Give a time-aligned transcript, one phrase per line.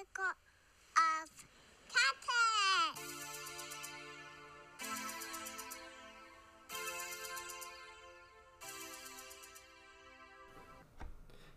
[0.00, 0.24] circle
[0.96, 1.30] of.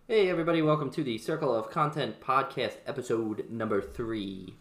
[0.09, 4.55] Hey, everybody, welcome to the Circle of Content podcast, episode number three.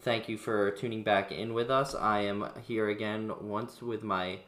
[0.00, 1.94] Thank you for tuning back in with us.
[1.94, 4.40] I am here again once with my.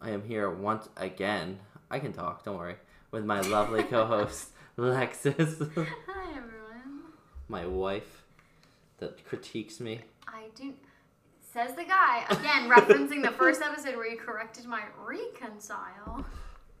[0.00, 1.58] I am here once again.
[1.90, 2.76] I can talk, don't worry.
[3.10, 5.86] With my lovely co host, Lexus.
[7.50, 8.24] my wife
[8.98, 10.00] that critiques me.
[10.26, 10.72] I do.
[11.52, 16.24] Says the guy again, referencing the first episode where you corrected my reconcile.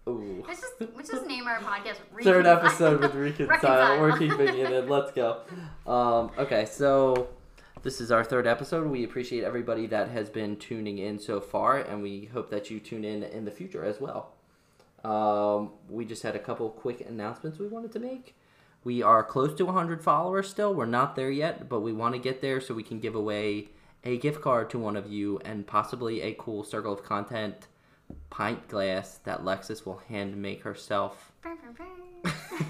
[0.08, 0.44] Ooh.
[0.46, 1.96] Let's just let's just name our podcast.
[2.22, 4.00] Third episode with Reconcile.
[4.00, 4.88] We're keeping it in.
[4.88, 5.40] Let's go.
[5.86, 7.28] Um, okay, so
[7.82, 8.86] this is our third episode.
[8.86, 12.78] We appreciate everybody that has been tuning in so far, and we hope that you
[12.80, 14.34] tune in in the future as well.
[15.04, 18.34] Um, we just had a couple quick announcements we wanted to make.
[18.82, 20.74] We are close to 100 followers still.
[20.74, 23.68] We're not there yet, but we want to get there so we can give away
[24.04, 27.68] a gift card to one of you and possibly a cool Circle of Content
[28.30, 31.32] pint glass that Lexus will hand make herself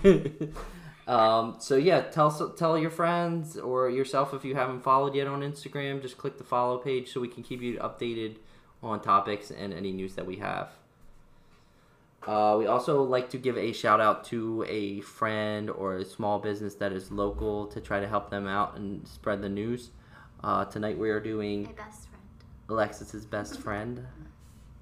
[1.08, 5.41] um, so yeah, tell tell your friends or yourself if you haven't followed yet on
[5.41, 6.02] Instagram.
[6.02, 8.36] Just click the follow page so we can keep you updated
[8.83, 10.70] on topics and any news that we have.
[12.26, 16.38] Uh, we also like to give a shout out to a friend or a small
[16.38, 19.90] business that is local to try to help them out and spread the news.
[20.44, 22.24] Uh, tonight we are doing My best friend.
[22.68, 24.06] Alexis's best friend,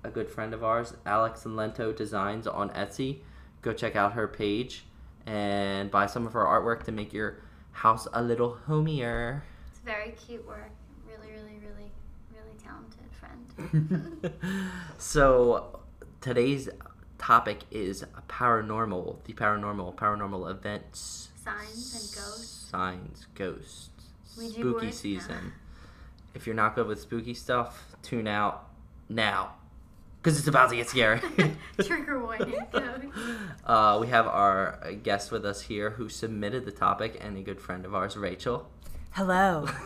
[0.02, 3.18] a good friend of ours, Alex and Lento Designs on Etsy.
[3.62, 4.84] Go check out her page
[5.24, 7.38] and buy some of her artwork to make your
[7.70, 9.44] house a little homier.
[9.70, 10.70] It's very cute work.
[11.06, 11.92] Really, really, really,
[12.32, 14.32] really talented friend.
[14.98, 15.80] so
[16.20, 16.68] today's
[17.28, 22.70] topic is paranormal, the paranormal, paranormal events, Signs and ghosts.
[22.70, 23.90] signs, ghosts,
[24.38, 24.94] Ouija spooky board?
[24.94, 25.52] season.
[26.34, 28.70] If you're not good with spooky stuff, tune out
[29.10, 29.56] now
[30.22, 31.20] because it's about to get scary.
[31.82, 32.54] Trigger warning.
[33.66, 37.60] Uh, we have our guest with us here who submitted the topic and a good
[37.60, 38.66] friend of ours, Rachel.
[39.10, 39.66] Hello.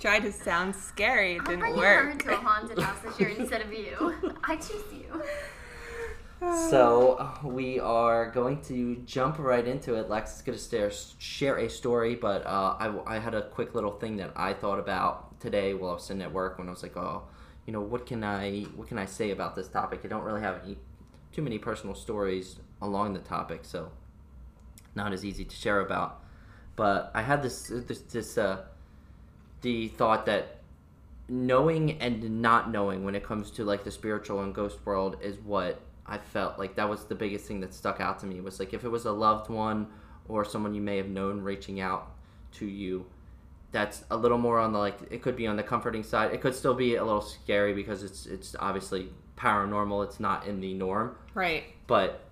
[0.00, 1.34] Tried to sound scary.
[1.34, 2.22] It I'll didn't bring her work.
[2.22, 4.14] to a haunted house this year instead of you.
[4.44, 5.22] I choose you.
[6.68, 10.08] So uh, we are going to jump right into it.
[10.08, 13.74] Lex is going to share, share a story, but uh, I, I had a quick
[13.74, 16.70] little thing that I thought about today while I was sitting at work when I
[16.70, 17.24] was like, oh,
[17.66, 20.00] you know, what can I what can I say about this topic?
[20.04, 20.78] I don't really have any
[21.32, 23.90] too many personal stories along the topic, so
[24.94, 26.19] not as easy to share about.
[26.80, 28.62] But I had this this this uh,
[29.60, 30.60] the thought that
[31.28, 35.36] knowing and not knowing when it comes to like the spiritual and ghost world is
[35.40, 38.58] what I felt like that was the biggest thing that stuck out to me was
[38.58, 39.88] like if it was a loved one
[40.26, 42.12] or someone you may have known reaching out
[42.52, 43.04] to you
[43.72, 46.32] that's a little more on the like it could be on the comforting side.
[46.32, 50.02] It could still be a little scary because it's it's obviously paranormal.
[50.04, 51.14] It's not in the norm.
[51.34, 51.64] Right.
[51.86, 52.22] but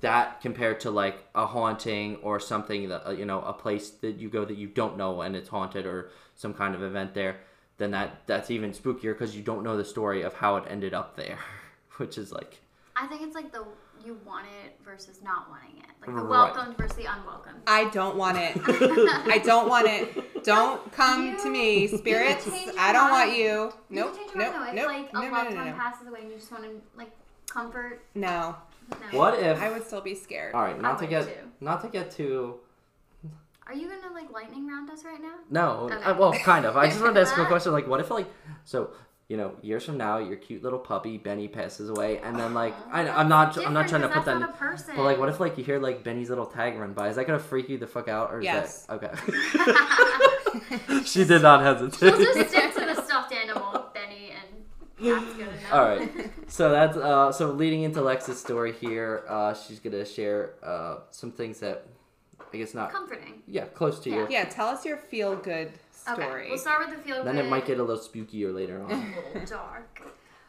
[0.00, 4.16] that compared to like a haunting or something that uh, you know a place that
[4.16, 7.36] you go that you don't know and it's haunted or some kind of event there
[7.76, 10.94] then that that's even spookier because you don't know the story of how it ended
[10.94, 11.38] up there
[11.98, 12.60] which is like
[12.96, 13.64] I think it's like the
[14.04, 15.86] you want it versus not wanting it.
[16.02, 16.28] Like the Right.
[16.54, 17.54] welcomed versus the unwelcome.
[17.66, 18.54] I don't want it.
[18.66, 20.44] I don't want it.
[20.44, 22.44] Don't come You- to me, spirits.
[22.44, 23.38] can change your I don't want mind.
[23.38, 23.44] you.
[23.48, 24.14] You Nope.
[24.14, 24.54] can change your Nope.
[24.56, 24.82] mind, though.
[24.82, 25.12] If Nope.
[25.12, 25.76] like No, a no, loved no, one no, no.
[25.78, 27.10] passes away and you just want to like
[27.48, 28.02] comfort.
[28.14, 28.56] No.
[28.90, 29.18] No.
[29.18, 30.54] what if I would still be scared.
[30.54, 31.48] all right not to would get too.
[31.60, 32.56] not to get too
[33.66, 35.36] Are you gonna like lightning round us right now?
[35.50, 35.94] No, Okay.
[36.04, 36.76] uh, well, kind of.
[36.76, 37.72] I just wanted to ask a question.
[37.72, 38.26] Like, what if, like,
[38.64, 38.90] so
[39.26, 42.74] you know, years from now, your cute little puppy Benny passes away, and then, like,
[42.92, 44.32] I, I'm not, I'm not trying to put that.
[44.32, 44.94] That's in, not a person.
[44.96, 47.08] but like, what if, like, you hear like Benny's little tag run by?
[47.08, 48.84] Is that gonna freak you the fuck out, or is Yes.
[48.84, 51.00] that okay?
[51.06, 52.63] she did not hesitate.
[55.00, 55.72] That's good enough.
[55.72, 56.10] All right.
[56.48, 59.24] So that's uh, so leading into Lex's story here.
[59.28, 61.86] Uh, she's gonna share uh, some things that
[62.52, 62.90] I guess not.
[62.92, 63.42] Comforting.
[63.46, 64.26] Yeah, close to you.
[64.30, 66.16] Yeah, tell us your feel good story.
[66.18, 66.48] Okay, story.
[66.50, 67.26] we'll start with the feel good.
[67.26, 67.46] Then good.
[67.46, 68.92] it might get a little spookier later on.
[68.92, 68.94] a
[69.38, 70.02] little dark.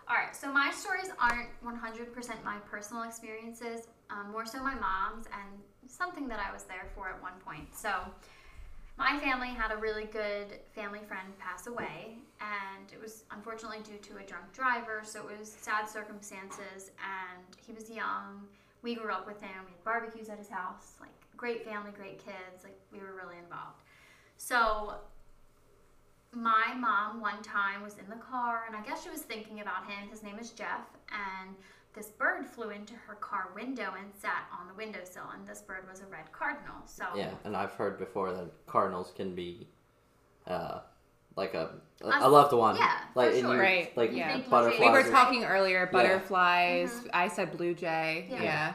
[0.07, 5.25] All right, so my stories aren't 100% my personal experiences, um, more so my mom's
[5.25, 7.75] and something that I was there for at one point.
[7.75, 7.89] So,
[8.97, 13.97] my family had a really good family friend pass away, and it was unfortunately due
[13.97, 18.47] to a drunk driver, so it was sad circumstances, and he was young.
[18.81, 22.19] We grew up with him, we had barbecues at his house, like great family, great
[22.19, 23.81] kids, like we were really involved.
[24.37, 24.95] So,
[26.31, 29.89] my mom one time was in the car and I guess she was thinking about
[29.89, 30.09] him.
[30.09, 31.55] His name is Jeff and
[31.95, 35.87] this bird flew into her car window and sat on the windowsill, and this bird
[35.89, 36.75] was a red cardinal.
[36.85, 39.67] So Yeah, and I've heard before that cardinals can be,
[40.47, 40.79] uh,
[41.37, 42.75] like a a, A- a loved one.
[42.75, 43.59] yeah, like for and you, sure.
[43.59, 44.37] Right, like yeah.
[44.49, 44.79] Butterflies.
[44.79, 45.09] We were Flowers.
[45.11, 46.91] talking earlier, butterflies.
[46.93, 47.09] Mhm.
[47.13, 48.27] I said blue jay.
[48.29, 48.43] Yeah.
[48.43, 48.73] Yeah.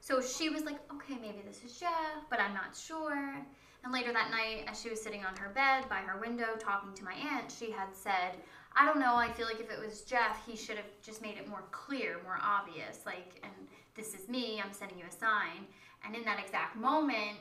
[0.00, 1.90] So she was like, okay, maybe this is Jeff,
[2.28, 3.36] but I'm not sure.
[3.84, 6.92] And later that night, as she was sitting on her bed by her window talking
[6.94, 8.32] to my aunt, she had said,
[8.76, 11.36] I don't know, I feel like if it was Jeff, he should have just made
[11.36, 13.00] it more clear, more obvious.
[13.04, 13.52] Like, and
[13.94, 15.66] this is me, I'm sending you a sign.
[16.04, 17.38] And in that exact moment,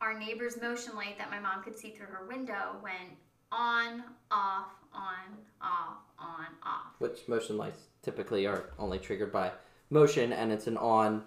[0.00, 3.16] our neighbor's motion light that my mom could see through her window went
[3.50, 6.94] on, off, on, off, on, off.
[6.98, 9.52] Which motion lights typically are only triggered by
[9.90, 11.22] motion, and it's an on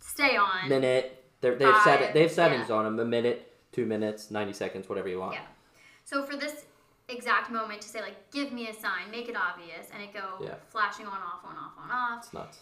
[0.00, 0.68] Stay on.
[0.68, 1.24] minute.
[1.40, 2.14] They're, they've set it.
[2.14, 2.76] They have settings yeah.
[2.76, 5.34] on them: a minute, two minutes, ninety seconds, whatever you want.
[5.34, 5.40] Yeah.
[6.04, 6.64] So for this
[7.08, 10.38] exact moment to say like, give me a sign, make it obvious, and it go
[10.40, 10.54] Yeah.
[10.68, 12.24] flashing on, off, on, off, on, off.
[12.24, 12.58] It's nuts.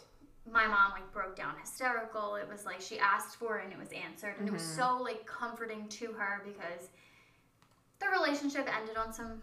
[0.50, 2.35] My mom like broke down hysterical.
[2.35, 4.99] It was like she asked for it and it was answered, and it was so
[5.00, 6.89] like comforting to her because
[8.00, 9.41] the relationship ended on some,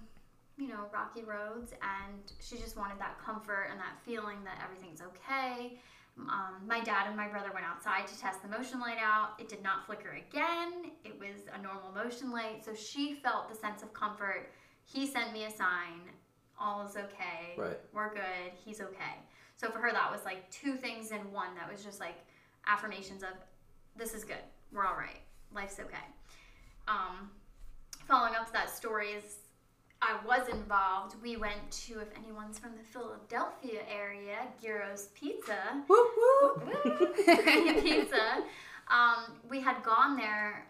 [0.58, 5.02] you know, rocky roads, and she just wanted that comfort and that feeling that everything's
[5.02, 5.80] okay.
[6.18, 9.40] Um, my dad and my brother went outside to test the motion light out.
[9.40, 10.92] It did not flicker again.
[11.06, 12.66] It was a normal motion light.
[12.66, 14.52] So she felt the sense of comfort.
[14.92, 16.02] He sent me a sign.
[16.60, 17.56] All is okay.
[17.58, 17.78] Right.
[17.94, 18.52] We're good.
[18.66, 19.16] He's okay.
[19.56, 21.50] So for her, that was like two things in one.
[21.56, 22.16] That was just like
[22.66, 23.30] affirmations of
[23.96, 24.44] this is good.
[24.74, 25.20] We're all right.
[25.54, 25.98] Life's okay.
[26.88, 27.30] Um,
[28.08, 29.38] following up to that story is
[30.02, 31.16] I was involved.
[31.22, 35.84] We went to, if anyone's from the Philadelphia area, Giro's Pizza.
[35.88, 37.16] Whoop, whoop.
[37.84, 38.44] pizza.
[38.88, 40.69] Um, we had gone there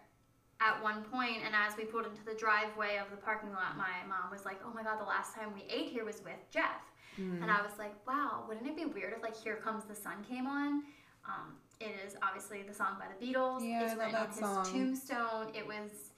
[0.60, 4.04] at one point, and as we pulled into the driveway of the parking lot, my
[4.08, 6.82] mom was like, "Oh my god, the last time we ate here was with Jeff,"
[7.16, 7.42] Hmm.
[7.42, 10.24] and I was like, "Wow, wouldn't it be weird if like Here Comes the Sun
[10.24, 10.84] came on?"
[11.24, 13.66] Um, it is obviously the song by the Beatles.
[13.66, 14.64] Yeah, it's I written on his song.
[14.64, 15.54] tombstone.
[15.54, 16.12] It was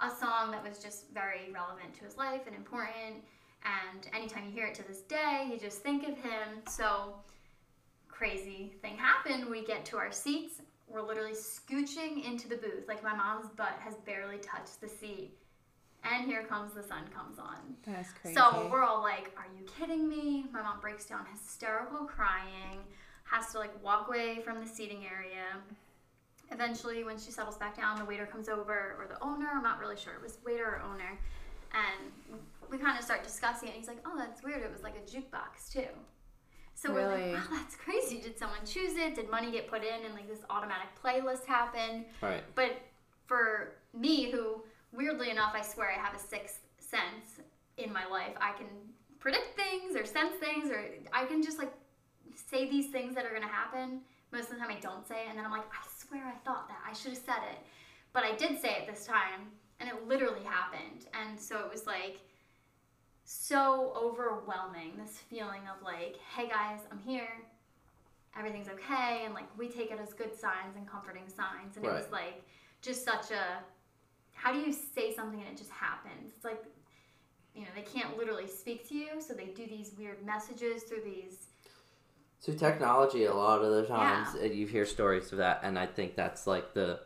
[0.00, 3.24] a song that was just very relevant to his life and important.
[3.64, 6.62] And anytime you hear it to this day, you just think of him.
[6.68, 7.14] So
[8.08, 9.46] crazy thing happened.
[9.48, 10.60] We get to our seats.
[10.88, 12.86] We're literally scooching into the booth.
[12.88, 15.32] Like my mom's butt has barely touched the seat.
[16.04, 17.56] And here comes the sun comes on.
[17.84, 18.36] That's crazy.
[18.36, 20.44] So we're all like, Are you kidding me?
[20.52, 22.78] My mom breaks down hysterical crying,
[23.24, 25.44] has to like walk away from the seating area.
[26.52, 29.80] Eventually, when she settles back down, the waiter comes over, or the owner, I'm not
[29.80, 31.18] really sure, it was waiter or owner.
[31.74, 32.38] And
[32.70, 33.74] we kind of start discussing it.
[33.74, 34.62] He's like, Oh, that's weird.
[34.62, 35.88] It was like a jukebox, too.
[36.76, 38.20] So we're like, wow, that's crazy.
[38.20, 39.14] Did someone choose it?
[39.14, 40.04] Did money get put in?
[40.04, 42.04] And like this automatic playlist happen?
[42.20, 42.44] Right.
[42.54, 42.82] But
[43.26, 44.62] for me, who
[44.92, 47.40] weirdly enough, I swear I have a sixth sense
[47.76, 48.66] in my life, I can
[49.18, 51.72] predict things or sense things, or I can just like
[52.50, 54.00] say these things that are gonna happen.
[54.32, 56.36] Most of the time, I don't say it, and then I'm like, I swear I
[56.44, 56.78] thought that.
[56.88, 57.58] I should have said it.
[58.12, 59.48] But I did say it this time,
[59.80, 61.06] and it literally happened.
[61.14, 62.20] And so it was like
[63.26, 67.28] so overwhelming this feeling of like, hey guys, I'm here.
[68.38, 69.22] Everything's okay.
[69.24, 71.76] And like, we take it as good signs and comforting signs.
[71.76, 72.42] And it was like
[72.80, 73.62] just such a
[74.36, 76.32] how do you say something and it just happens?
[76.36, 76.62] It's like,
[77.54, 81.00] you know, they can't literally speak to you, so they do these weird messages through
[81.00, 81.46] these.
[82.38, 85.86] So technology, a lot of the times uh, you hear stories of that, and I
[85.86, 87.00] think that's like the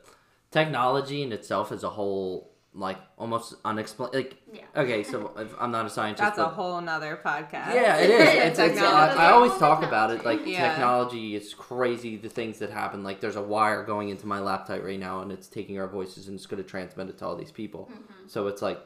[0.51, 4.15] technology in itself as a whole, like almost unexplained.
[4.15, 4.63] Like, Yeah.
[4.77, 7.75] okay, so if I'm not a scientist, That's a whole nother podcast.
[7.75, 8.21] Yeah, it is.
[8.21, 9.19] It's, it's, Technology.
[9.19, 10.25] I, I always talk about it.
[10.25, 10.69] Like Yeah.
[10.71, 12.17] technology is crazy.
[12.17, 13.03] The things that happen.
[13.03, 16.29] Like there's a wire going into my laptop right now, and it's taking our voices
[16.29, 17.91] and it's going to transmit it to all these people.
[17.93, 18.29] Mm-hmm.
[18.29, 18.81] So it's like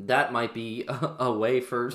[0.00, 1.90] that might be a, a way for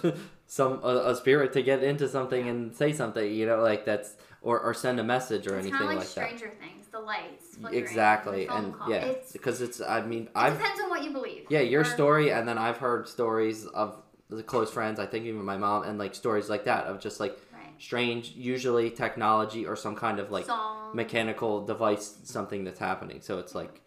[0.53, 3.33] some a, a spirit to get into something and say something.
[3.33, 5.98] You know, like that's or, or send a message or It's anything kind of like,
[5.98, 6.38] like that.
[6.38, 7.57] Stranger Things, the lights.
[7.72, 8.89] Exactly, the phone and call.
[8.91, 9.81] yeah, because it's.
[9.81, 11.48] I mean, I've depends on what you believe.
[11.50, 13.98] yeah, your Or- story, and then I've heard stories of
[14.29, 15.00] the close friends.
[15.00, 17.74] I think even my mom, and like stories like that of just like Right.
[17.79, 20.95] strange, usually technology or some kind of like Song.
[20.95, 23.22] mechanical device, something that's happening.
[23.22, 23.81] So it's like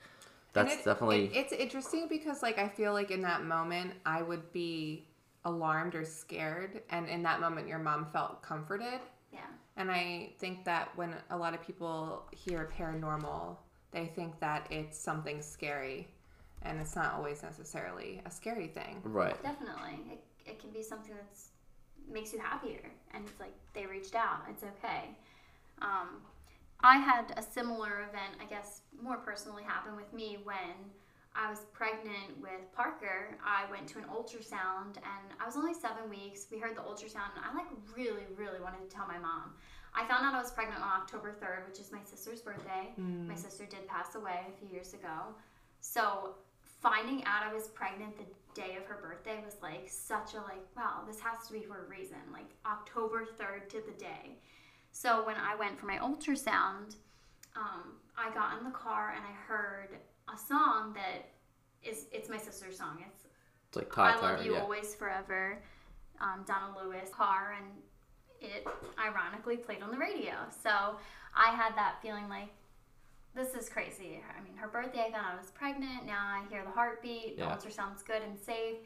[0.52, 4.22] that's it- definitely it- it's interesting because like I feel like in that moment I
[4.22, 5.06] would be
[5.46, 9.00] alarmed or scared, and in that moment your mom felt comforted.
[9.32, 9.40] Yeah.
[9.76, 13.56] And I think that when a lot of people hear paranormal,
[13.92, 16.08] they think that it's something scary,
[16.62, 19.00] and it's not always necessarily a scary thing.
[19.04, 19.40] right.
[19.42, 20.00] Definitely.
[20.12, 21.50] It, it can be something that's
[22.12, 24.42] makes you happier and it's like they reached out.
[24.48, 25.10] It's okay.
[25.82, 26.20] Um,
[26.80, 30.90] I had a similar event, I guess, more personally happen with me when
[31.36, 33.36] I was pregnant with Parker.
[33.44, 36.46] I went to an ultrasound and I was only seven weeks.
[36.50, 39.52] We heard the ultrasound and I like really, really wanted to tell my mom.
[39.94, 42.92] I found out I was pregnant on October 3rd, which is my sister's birthday.
[43.28, 45.34] My sister did pass away a few years ago.
[45.80, 48.24] So finding out I was pregnant the
[48.54, 51.84] day of her birthday was like such a like, wow, this has to be for
[51.84, 52.18] a reason.
[52.32, 54.38] Like October 3rd to the day.
[54.92, 56.96] So when I went for my ultrasound,
[57.56, 59.98] um, I got in the car and I heard
[60.32, 61.28] a song that
[61.82, 62.98] is it's my sister's song.
[63.06, 63.24] It's
[63.68, 64.60] It's like I Todd Love You yeah.
[64.60, 65.62] Always Forever,
[66.20, 67.66] um, Donna Lewis car, and
[68.40, 68.66] it
[68.98, 70.34] ironically played on the radio.
[70.62, 70.70] So
[71.34, 72.48] I had that feeling like
[73.34, 74.22] this is crazy.
[74.36, 76.06] I mean, her birthday, I found out I was pregnant.
[76.06, 77.36] Now I hear the heartbeat.
[77.36, 77.54] The Yeah.
[77.54, 78.78] ultrasound's good and safe.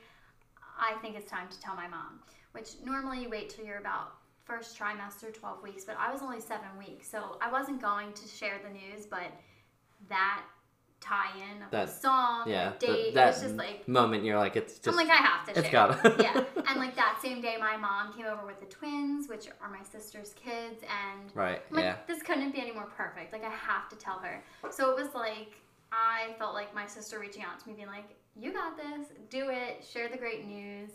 [0.79, 2.23] I think it's time to tell my mom.
[2.53, 6.41] Which normally you wait till you're about first trimester, 12 weeks, but I was only
[6.41, 9.07] seven weeks, so I wasn't going to share the news.
[9.07, 9.31] But
[10.09, 10.43] that
[11.01, 14.39] tie-in of That- the song, Yeah, the date, that it was just like moment you're
[14.39, 15.73] like, it's just I'm like, I have to it's share.
[15.73, 16.45] gotta- yeah.
[16.69, 19.83] And like that same day, my mom came over with the twins, which are my
[19.83, 23.33] sister's kids, and right, I'm like, yeah, this couldn't be any more perfect.
[23.33, 24.43] Like, I have to tell her.
[24.71, 25.57] So it was like,
[25.93, 29.49] I felt like my sister reaching out to me, being like, you got this, do
[29.51, 30.91] it, share the great news,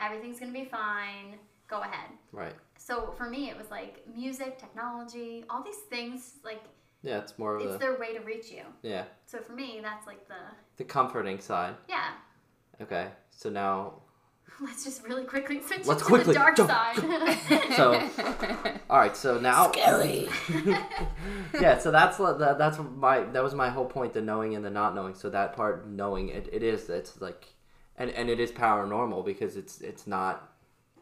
[0.00, 1.38] everything's gonna be fine,
[1.68, 2.10] go ahead.
[2.32, 6.62] right, So for me, it was like music, technology, all these things, like,
[7.06, 7.18] yeah.
[7.18, 8.62] It's more of it's the their way to reach you.
[8.82, 10.34] yeah, So for me, that's like the,
[10.76, 11.74] the comforting side.
[11.88, 12.10] yeah,
[12.82, 13.94] Okay, so now
[14.60, 16.70] let's just really quickly switch Let's to quickly the dark jump.
[16.70, 16.96] side.
[17.76, 18.08] so
[18.90, 19.72] all right, so now
[21.60, 24.70] yeah, so that's that, that's my that was my whole point, the knowing and the
[24.70, 25.14] not knowing.
[25.14, 27.46] So that part knowing it, it is it's like,
[27.96, 30.52] and and it is paranormal because it's it's not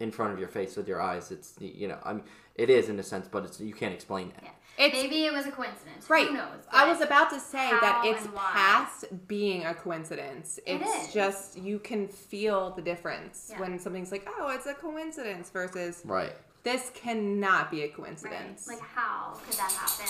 [0.00, 1.30] in front of your face with your eyes.
[1.30, 4.28] It's you know I mean it is in a sense, but it's you can't explain
[4.28, 4.36] it.
[4.42, 4.50] Yeah.
[4.76, 6.10] It's Maybe it was a coincidence.
[6.10, 6.26] right.
[6.26, 6.64] Who knows?
[6.72, 10.58] I was about to say that it's past being a coincidence.
[10.66, 11.14] It It's is.
[11.14, 13.60] just you can feel the difference Yeah.
[13.60, 16.32] when something's like, "Oh, it's a coincidence," versus Right.
[16.64, 17.94] this cannot be a Right.
[17.96, 18.66] coincidence.
[18.66, 20.08] Like, how could that happen?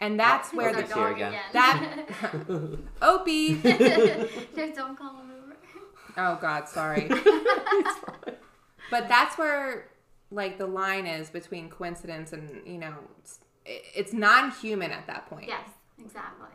[0.00, 1.40] and that's where the our dog again.
[1.52, 2.06] That-
[3.02, 3.54] Opie.
[4.56, 5.56] No, don't call him over.
[6.16, 7.08] Oh God, sorry.
[8.90, 9.86] but that's where
[10.32, 15.46] like the line is between coincidence and you know it's, it's non-human at that point.
[15.46, 16.48] Yes, exactly.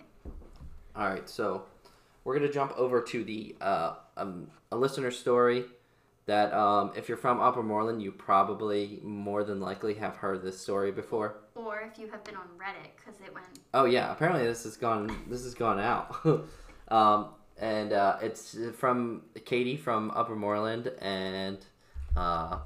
[0.95, 1.63] All right, so
[2.23, 5.65] we're gonna jump over to the uh, um, a listener story
[6.25, 10.59] that um, if you're from Upper Moreland, you probably more than likely have heard this
[10.59, 11.37] story before.
[11.55, 13.45] Or if you have been on Reddit, because it went.
[13.73, 16.17] Oh yeah, apparently this has gone this has gone out,
[16.89, 17.29] um,
[17.59, 21.59] and uh, it's from Katie from Upper Moreland, and
[22.15, 22.59] uh,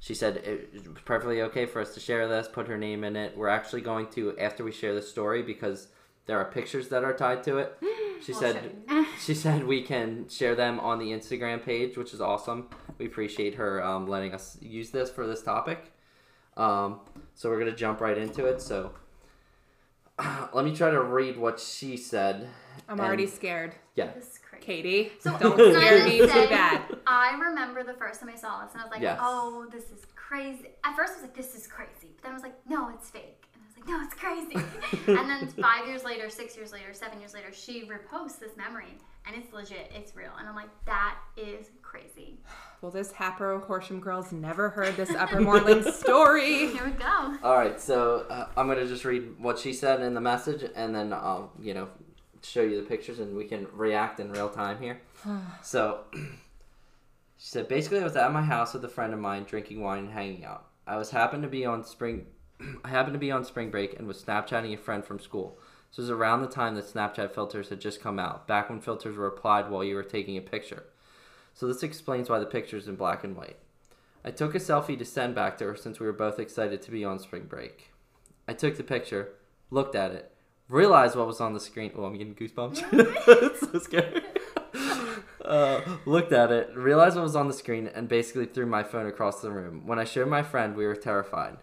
[0.00, 3.16] she said it was perfectly okay for us to share this, put her name in
[3.16, 3.36] it.
[3.36, 5.88] We're actually going to after we share the story because
[6.26, 7.76] there are pictures that are tied to it.
[8.20, 8.74] She Well, said
[9.24, 12.68] she said we can share them on the Instagram page, which is awesome.
[12.98, 15.92] We appreciate her um, letting us use this for this topic.
[16.56, 16.98] Um,
[17.36, 18.60] so we're gonna jump right into it.
[18.60, 18.90] So
[20.52, 22.48] let me try to read what she said.
[22.88, 24.10] I'm And- already scared, Yeah.
[24.60, 24.82] This is crazy.
[24.82, 25.12] Katie.
[25.20, 26.82] So don't I scare just me too say, bad.
[27.06, 29.18] I remember the first time I saw this, and I was like, Yes.
[29.20, 32.34] "Oh, this is crazy." At first, I was like, "This is crazy," but then I
[32.34, 35.86] was like, "No, it's fake." And I was like, "No, it's crazy." and then five
[35.86, 38.96] years later, six years later, seven years later, she reposts this memory,
[39.26, 39.90] and it's legit.
[39.94, 42.38] It's real, and I'm like, "That is crazy."
[42.80, 46.68] Well, this Hatboro Horsham girl's never heard this Upper Moreland story.
[46.68, 47.36] Here we go.
[47.42, 47.80] All right.
[47.80, 51.50] So uh, I'm gonna just read what she said in the message, and then I'll
[51.60, 51.88] you know
[52.42, 55.00] show you the pictures, and we can react in real time here.
[55.62, 56.28] so she
[57.36, 60.12] said basically I was at my house with a friend of mine drinking wine and
[60.12, 60.66] hanging out.
[60.86, 62.26] I was happened to be on spring.
[62.84, 65.58] I happened to be on spring break and was Snapchatting a friend from school.
[65.90, 69.16] This was around the time that Snapchat filters had just come out, back when filters
[69.16, 70.84] were applied while you were taking a picture.
[71.54, 73.56] So this explains why the picture's in black and white.
[74.24, 76.90] I took a selfie to send back to her since we were both excited to
[76.90, 77.90] be on spring break.
[78.46, 79.30] I took the picture,
[79.70, 80.32] looked at it,
[80.68, 81.92] realized what was on the screen.
[81.96, 82.84] Oh, I'm getting goosebumps.
[82.92, 84.22] it's so scary.
[85.44, 89.06] Uh, looked at it, realized what was on the screen, and basically threw my phone
[89.06, 89.86] across the room.
[89.86, 91.56] When I showed my friend, we were terrified.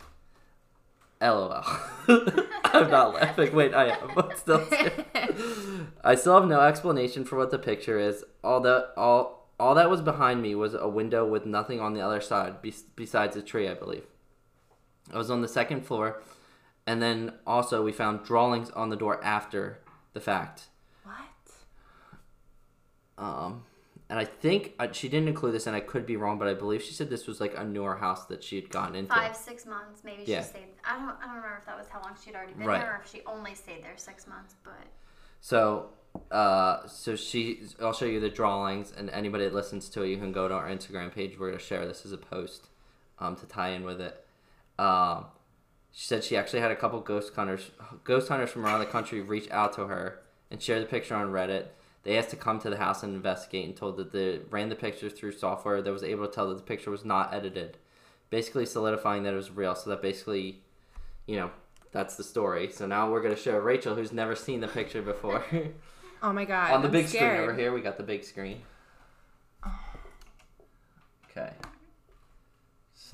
[1.22, 1.64] LOL.
[2.64, 3.54] I'm not laughing.
[3.54, 4.68] Wait, I am, but still.
[6.04, 8.24] I still have no explanation for what the picture is.
[8.44, 12.02] All that all all that was behind me was a window with nothing on the
[12.02, 14.06] other side, be- besides a tree, I believe.
[15.14, 16.22] I was on the second floor,
[16.88, 19.80] and then also we found drawings on the door after
[20.14, 20.64] the fact.
[21.04, 21.14] What?
[23.18, 23.64] Um,
[24.10, 26.54] and I think uh, she didn't include this, and I could be wrong, but I
[26.54, 29.14] believe she said this was like a newer house that she had gotten into.
[29.14, 30.42] Five, six months, maybe Yeah.
[30.42, 30.68] she stayed.
[30.84, 31.10] I don't.
[31.10, 32.82] I don't remember if that was how long she'd already been Right.
[32.82, 34.56] there, or if she only stayed there six months.
[34.64, 34.74] But
[35.42, 35.90] So,
[36.32, 40.18] uh, so she, I'll show you the drawings, and anybody that listens to it, you
[40.18, 41.38] can go to our Instagram page.
[41.40, 42.68] We're gonna share this as a post,
[43.20, 44.26] um, to tie in with it.
[44.80, 45.26] Um,
[45.98, 47.72] She said she actually had a couple ghost hunters,
[48.04, 50.20] ghost hunters from around the country reach out to her
[50.52, 51.68] and share the picture on Reddit.
[52.04, 54.76] They asked to come to the house and investigate, and told that they ran the
[54.76, 57.78] picture through software that was able to tell that the picture was not edited,
[58.30, 59.74] basically solidifying that it was real.
[59.74, 60.60] So that basically,
[61.28, 61.52] you know,
[61.94, 62.70] that's the story.
[62.74, 65.46] So now we're gonna show Rachel, who's never seen the picture before,
[66.22, 66.74] Oh my god.
[66.74, 67.72] on the I'm big screen over here.
[67.72, 68.64] We got the big screen.
[69.66, 69.80] Oh.
[71.32, 71.52] Okay.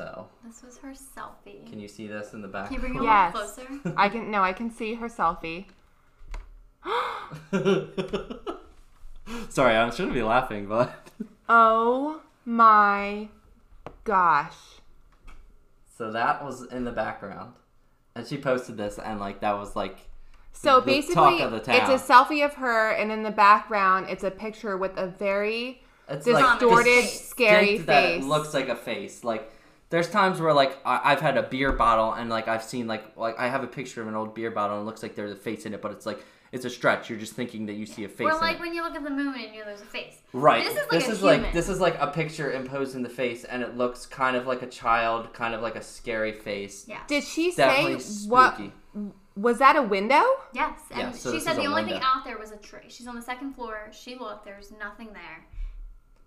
[0.02, 1.70] So, This was her selfie.
[1.70, 2.66] can you see this in the back?
[2.70, 3.36] Can you bring it Yes.
[3.36, 3.94] a little closer?
[3.96, 5.66] I can no, I can see her selfie.
[9.50, 10.92] Sorry, I shouldn't be laughing, but
[11.50, 13.28] Oh my
[14.04, 14.56] gosh.
[15.98, 17.54] so that was in the background,
[18.16, 20.00] and she posted this, and like that was like
[20.52, 21.76] So The basically, talk of the town.
[21.76, 25.84] it's a selfie of her, and in the background, it's a picture with a very
[26.10, 28.24] it's distorted, like scary distinct that face.
[28.24, 29.24] it looks like a face.
[29.24, 29.52] Like
[29.92, 33.16] there's times where like I- I've had a beer bottle, and like I've seen like
[33.16, 35.32] like I have a picture of an old beer bottle, and it looks like there's
[35.32, 37.10] a face in it, but it's like it's a stretch.
[37.10, 38.28] You're just thinking that you see a face.
[38.28, 38.62] Or like it.
[38.62, 40.18] when you look at the moon and you know there's a face.
[40.34, 40.64] Right.
[40.64, 41.44] This is like this a is human.
[41.44, 44.48] like this is like a picture imposed in the face, and it looks kind of
[44.48, 46.86] like a child, kind of like a scary face.
[46.88, 47.02] Yeah.
[47.08, 48.60] Did she Definitely say what
[49.36, 50.24] was that a window?
[50.54, 50.80] Yes.
[50.92, 52.88] And Yeah, so she said the a only thing out there was a tree.
[52.90, 53.90] She's on the second floor.
[53.92, 54.46] She looked.
[54.46, 55.46] There's nothing there,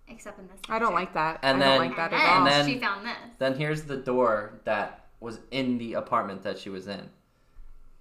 [0.07, 0.57] except in this.
[0.69, 1.39] I don't like that.
[1.41, 2.37] And I then- don't like that and at then all.
[2.37, 3.17] And then- she found this.
[3.39, 7.09] Then here's the door that was in the apartment that she was in.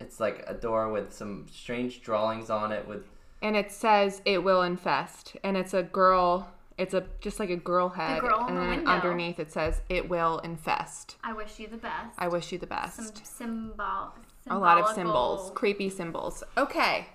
[0.00, 3.04] It's like a door with some strange drawings on it with
[3.42, 6.50] and it says it will infest, and it's a girl.
[6.78, 8.90] It's a just like a girl head, girl in and the then window.
[8.90, 11.16] underneath it says it will infest.
[11.22, 12.14] I wish you the best.
[12.18, 12.96] I wish you the best.
[12.96, 14.14] Some symbol.
[14.48, 16.42] a lot of symbols, creepy symbols.
[16.56, 17.06] Okay,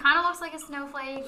[0.00, 1.24] Kind of looks like a snowflake.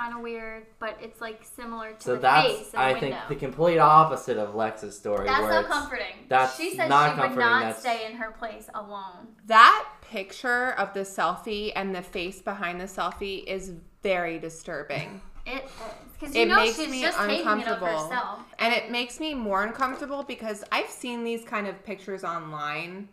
[0.00, 2.92] Kind of weird, but it's like similar to so the that's face in the I
[2.92, 3.00] window.
[3.00, 5.26] think the complete opposite of Lex's story.
[5.26, 6.14] That's where so it's- comforting.
[6.28, 9.28] that's she said not she would comforting, not that's- stay in her place alone.
[9.46, 15.20] that picture of the selfie and the face behind the selfie is very disturbing.
[15.44, 15.70] It is
[16.18, 18.38] because you it know makes she's me just taking it of uncomfortable herself.
[18.58, 23.08] and it makes me more uncomfortable because i've seen these kind of pictures online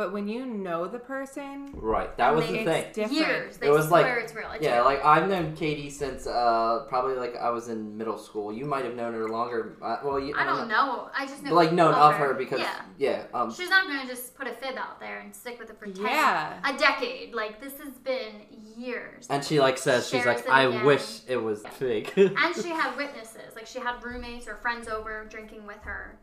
[0.00, 2.16] but when you know the person Right.
[2.16, 2.84] That was the thing.
[2.94, 3.58] different Years.
[3.58, 4.50] They It was swear like- it's real.
[4.52, 4.84] It's Yeah, real.
[4.86, 8.50] like I've known Katie since uh probably like I was in middle school.
[8.50, 9.76] You might have known her longer.
[9.82, 11.10] Uh, well, you, I don't know.
[11.14, 11.52] I just know.
[11.52, 12.80] Like known of her because yeah.
[12.96, 15.78] yeah, um, She's not gonna just put a fib out there and stick with it
[15.78, 16.58] for ten, Yeah.
[16.64, 17.34] a decade.
[17.34, 18.34] Like this has been
[18.78, 19.26] years.
[19.28, 20.86] and she like says she's like I again.
[20.86, 22.14] wish it was fake.
[22.16, 23.54] and she had witnesses.
[23.54, 26.18] Like she had roommates or friends over drinking with her.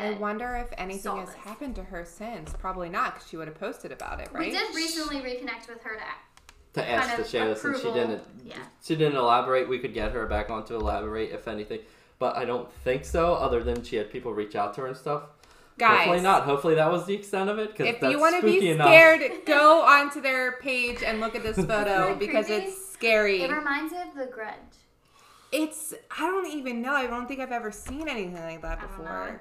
[0.00, 1.34] I wonder if anything has this.
[1.36, 4.50] happened to her since probably not because she would have posted about it right We
[4.52, 6.02] did recently reconnect with her to
[6.80, 8.22] to ask kind to of share this, and she didn't.
[8.44, 8.54] Yeah.
[8.84, 9.68] She didn't elaborate.
[9.68, 11.80] We could get her back on to elaborate if anything,
[12.20, 13.34] but I don't think so.
[13.34, 15.22] Other than she had people reach out to her and stuff.
[15.78, 16.44] guys Hopefully not.
[16.44, 17.72] Hopefully that was the extent of it.
[17.72, 18.86] Because if that's you want to spooky be enough.
[18.86, 22.62] scared go onto their page and look at this photo because creepy?
[22.66, 24.54] it's scary It reminds me of the Grudge.
[25.50, 28.82] it's i don't even know i don't think i've ever seen anything like that I
[28.82, 28.96] don't know.
[28.98, 29.40] before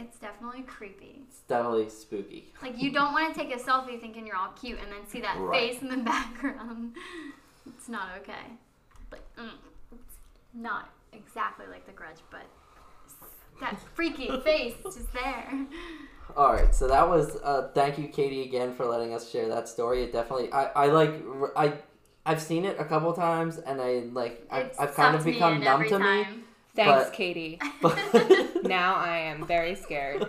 [0.00, 1.22] It's, definitely creepy.
[1.28, 2.52] It's definitely spooky.
[2.62, 5.20] Like you don't want to take a selfie thinking you're all cute and then see
[5.20, 5.72] that Right.
[5.72, 6.94] face in the background.
[7.66, 8.46] It's not okay.
[9.12, 9.50] Like mm,
[9.92, 10.16] it's
[10.54, 12.42] not exactly like the Grudge, but
[13.60, 15.66] that freaky face is just there.
[16.36, 17.36] All right, so that was.
[17.42, 20.04] Uh, thank you, Katie, again for letting us share that story.
[20.04, 20.52] It definitely.
[20.52, 21.14] I, I like.
[21.56, 21.74] I.
[22.24, 24.46] I've seen it a couple times, and I like.
[24.50, 26.26] I've, I've kind of become numb to me.
[26.76, 26.86] Time.
[26.86, 30.28] thanks But- katie But, now i am very scared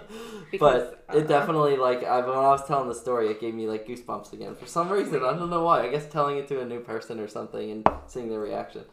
[0.51, 3.53] because but it uh, definitely like I, when I was telling the story, it gave
[3.53, 5.15] me like goosebumps again for some reason.
[5.23, 5.83] I don't know why.
[5.85, 8.83] I guess telling it to a new person or something and seeing their reaction.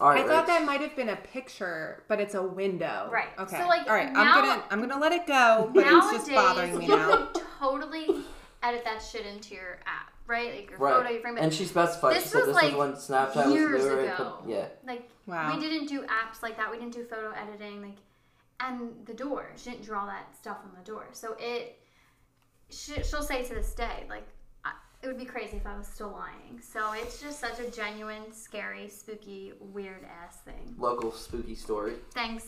[0.00, 0.46] All right, I thought Rach.
[0.48, 3.10] that might have been a picture, but it's a window.
[3.12, 3.28] Right.
[3.38, 3.58] Okay.
[3.60, 4.10] So, like, all right.
[4.10, 6.94] now- I'm gonna I'm gonna let it go, but Nowadays, it's just bothering me now.
[6.94, 7.26] you now.
[7.26, 8.06] could totally
[8.62, 10.54] edit that shit into your app, right?
[10.54, 10.94] Like your Right.
[10.94, 11.36] photo, your frame.
[11.38, 12.14] And she specified.
[12.14, 14.38] This she said was, this like, was when Snapchat years was ago.
[14.42, 14.66] put- yeah.
[14.86, 15.54] like Wow.
[15.54, 16.70] we didn't do apps like that.
[16.70, 17.96] We didn't do photo editing, like,
[18.60, 19.50] and the door.
[19.56, 21.08] She didn't draw that stuff on the door.
[21.12, 21.78] So it,
[22.68, 24.26] she, she'll say to this day, like,
[24.64, 26.60] I, it would be crazy if I was still lying.
[26.62, 30.74] So it's just such a genuine, scary, spooky, weird ass thing.
[30.78, 31.94] Local spooky story.
[32.14, 32.44] Thanks,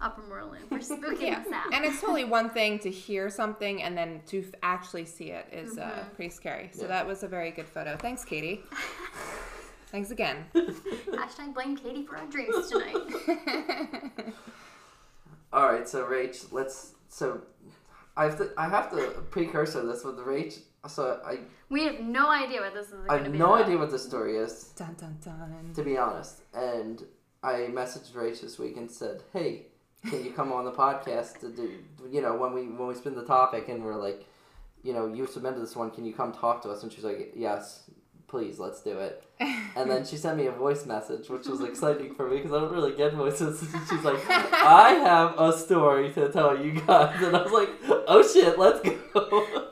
[0.00, 1.40] Upper Moreland, for spooking Yeah.
[1.40, 1.72] us out.
[1.74, 5.46] And it's totally one thing to hear something and then to f- actually see it
[5.52, 6.14] is uh, Mm-hmm.
[6.16, 6.70] pretty scary.
[6.72, 6.88] So Yeah.
[6.88, 7.96] that was a very good photo.
[7.96, 8.62] Thanks, Katie.
[9.88, 10.46] Thanks again.
[10.54, 12.94] Hashtag blame Katie for our dreams tonight.
[15.52, 16.94] All right, so Rach, let's.
[17.08, 17.42] So,
[18.16, 18.50] I have to.
[18.56, 20.60] I have to precursor this with Rach.
[20.88, 21.40] So I.
[21.68, 22.94] we have no idea what this is.
[23.04, 23.64] I gonna have be no about.
[23.66, 25.72] idea what the story is, dun dun dun.
[25.74, 26.42] to be honest.
[26.54, 27.02] And
[27.42, 29.66] I messaged Rach this week and said, "Hey,
[30.08, 31.78] can you come on the podcast to do?
[32.10, 34.26] You know, when we when we spin the topic and we're like,
[34.82, 35.90] you know, you submitted this one.
[35.90, 36.82] Can you come talk to us?
[36.82, 37.90] And she's like, yes,
[38.30, 39.24] please, let's do it.
[39.76, 42.60] And then she sent me a voice message, which was exciting for me because I
[42.60, 43.60] don't really get voices.
[43.88, 47.22] She's like, I have a story to tell you guys.
[47.22, 47.70] And I was like,
[48.06, 49.66] oh shit, let's go.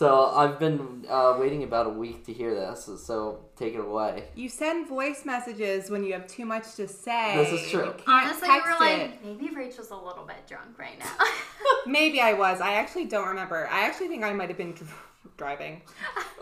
[0.00, 0.30] Here we go.
[0.30, 4.24] So I've been uh, waiting about a week to hear this, so take it away.
[4.34, 7.36] You send voice messages when you have too much to say.
[7.36, 7.94] This is true.
[8.06, 9.24] Honestly, we text were like, it.
[9.24, 11.12] maybe Rachel's a little bit drunk right now.
[11.86, 12.60] Maybe I was.
[12.60, 13.68] I actually don't remember.
[13.68, 14.92] I actually think I might have been dr-
[15.36, 15.82] driving.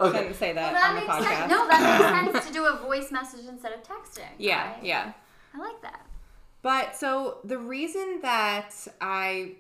[0.01, 0.19] Okay.
[0.19, 1.39] Shouldn't say well, that, that on the makes podcast.
[1.39, 1.51] sense.
[1.51, 4.29] No, that makes sense to do a voice message instead of texting.
[4.39, 4.85] Yeah, right?
[4.85, 5.13] yeah.
[5.55, 6.07] I like that.
[6.63, 9.53] But so the reason that I, I,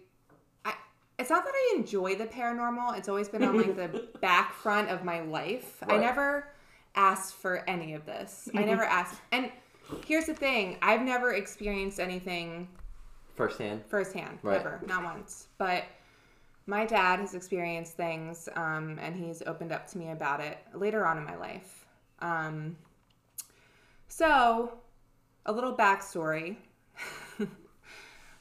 [1.18, 2.96] it's not that I enjoy the paranormal.
[2.96, 5.82] It's always been on like the back front of my life.
[5.88, 6.48] I never
[6.94, 8.48] asked for any of this.
[8.54, 9.20] I never asked.
[9.32, 9.50] And
[10.06, 12.68] here's the thing: I've never experienced anything
[13.34, 13.82] Firsthand.
[13.88, 14.58] firsthand, Right.
[14.58, 15.46] never, not once.
[15.58, 15.84] But
[16.66, 21.06] my dad has experienced things, um, and he's opened up to me about it later
[21.06, 21.86] on in my life.
[22.20, 22.76] Um,
[24.08, 24.72] so,
[25.46, 26.56] a little backstory.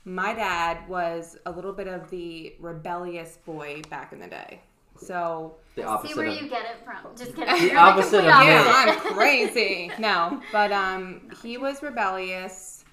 [0.08, 4.62] my dad was a little bit of the rebellious boy back in the day.
[4.96, 7.15] So, The See where of you get it from.
[7.15, 7.54] Just kidding.
[7.54, 8.46] The You're opposite complete of me.
[8.48, 8.74] yeah.
[8.88, 9.91] I'm crazy.
[10.00, 12.86] No, but um, he was rebellious.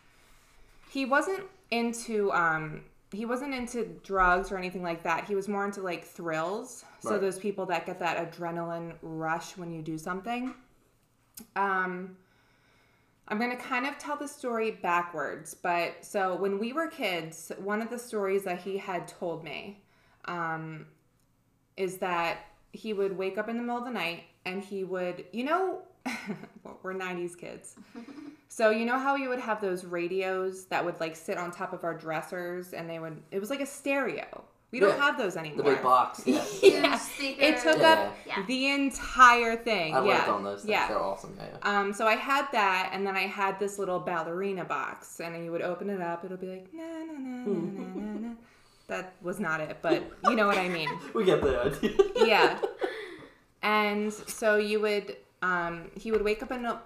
[0.91, 5.25] He wasn't into um, he wasn't into drugs or anything like that.
[5.25, 6.85] He was more into like thrills.
[7.01, 10.55] So those people that get that adrenaline rush when you do something.
[11.55, 12.17] Um,
[13.29, 17.81] I'm gonna kind of tell the story backwards, but so when we were kids, one
[17.81, 19.83] of the stories that he had told me,
[20.27, 20.87] um,
[21.77, 25.25] is that he would wake up in the middle of the night and he would,
[25.33, 25.83] you know,
[26.65, 27.77] well, we're 90s kids.
[28.47, 31.73] So, you know how you would have those radios that would like sit on top
[31.73, 34.45] of our dressers and they would, it was like a stereo.
[34.75, 35.05] We don't Yeah.
[35.05, 35.59] have those anymore.
[35.59, 36.23] the big box.
[36.27, 36.45] Yeah.
[36.61, 36.99] Yeah.
[36.99, 37.45] Speakers.
[37.49, 37.93] It took Yeah.
[37.93, 38.43] up Yeah.
[38.45, 39.95] the entire thing.
[39.95, 40.33] I lived yeah.
[40.35, 40.71] on those things.
[40.71, 40.89] Yeah.
[40.89, 41.33] They're awesome.
[41.39, 41.47] Yeah.
[41.53, 41.81] yeah.
[41.81, 45.53] Um, so I had that, and then I had this little ballerina box, and you
[45.53, 46.25] would open it up.
[46.25, 48.29] It'll be like na na na na na na.
[48.29, 48.35] na.
[48.89, 50.91] That was not it, but you know what I mean.
[51.15, 51.97] We get the idea.
[52.17, 52.59] Yeah.
[53.63, 56.77] And so you would, um, he would wake up in the,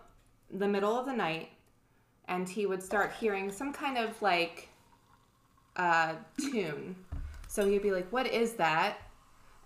[0.52, 1.48] the middle of the night,
[2.28, 4.68] and he would start hearing some kind of like
[5.76, 6.12] uh,
[6.52, 6.94] tune.
[7.58, 8.98] So he'd be like, "What is that?"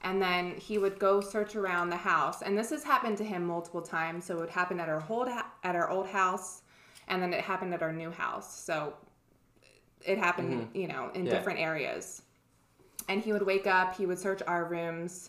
[0.00, 3.44] And then he would go search around the house, and this has happened to him
[3.46, 4.24] multiple times.
[4.24, 6.62] So it would happen at our old ha- at our old house,
[7.06, 8.58] and then it happened at our new house.
[8.64, 8.94] So
[10.06, 11.32] it happened, you know, in Yeah.
[11.32, 12.22] different areas.
[13.10, 15.28] And he would wake up, he would search our rooms,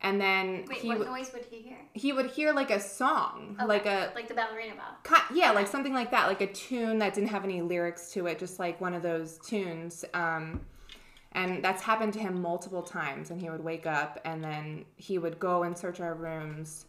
[0.00, 1.78] and then Wait, he what would noise would he hear?
[1.92, 5.08] he would hear like a song, Okay, like a like the ballerina box.
[5.08, 8.28] Ki- yeah, like something like that, like a tune that didn't have any lyrics to
[8.28, 10.04] it, just like one of those tunes.
[10.14, 10.60] Um,
[11.34, 13.30] and that's happened to him multiple times.
[13.30, 16.86] And he would wake up and then he would go and search our rooms,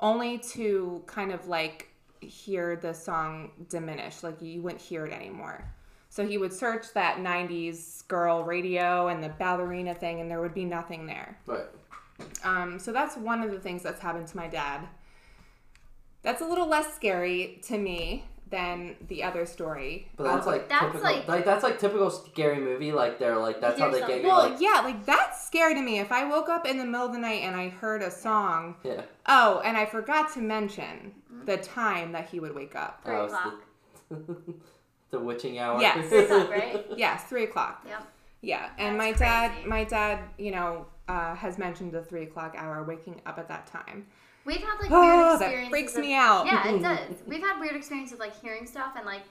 [0.00, 1.88] only to kind of like
[2.20, 4.22] hear the song diminish.
[4.22, 5.64] Like you wouldn't hear it anymore.
[6.08, 10.54] So he would search that 90s girl radio and the ballerina thing, and there would
[10.54, 11.36] be nothing there.
[11.46, 11.64] Right.
[12.44, 14.86] Um, so that's one of the things that's happened to my dad.
[16.22, 20.08] That's a little less scary to me than the other story.
[20.16, 21.02] But that's Um, like That's typical.
[21.02, 22.92] like- Like, that's like typical scary movie.
[22.92, 24.28] Like they're like that's how Here's they get you.
[24.28, 25.98] well, Like yeah, like that's scary to me.
[25.98, 28.76] If I woke up in the middle of the night and I heard a song,
[28.84, 29.02] yeah.
[29.26, 31.12] oh, and I forgot to mention
[31.44, 33.02] the time that he would wake up.
[33.04, 33.60] Three Oh, it's the- o'clock.
[35.10, 35.80] the witching hour.
[35.80, 36.08] Yes.
[36.08, 36.86] Three o'clock, right?
[36.96, 37.82] Yes, three o'clock.
[37.86, 38.06] Yep.
[38.42, 42.54] Yeah, and That's my dad, my dad, you know, uh, has mentioned the three o'clock
[42.56, 44.06] hour, waking up at that time.
[44.46, 45.70] We've had like Oh, weird ah, that experiences.
[45.70, 46.46] freaks of- me out.
[46.46, 46.82] Yeah, it mm-hmm.
[46.82, 47.22] does.
[47.26, 49.22] We've had weird experiences of like hearing stuff and like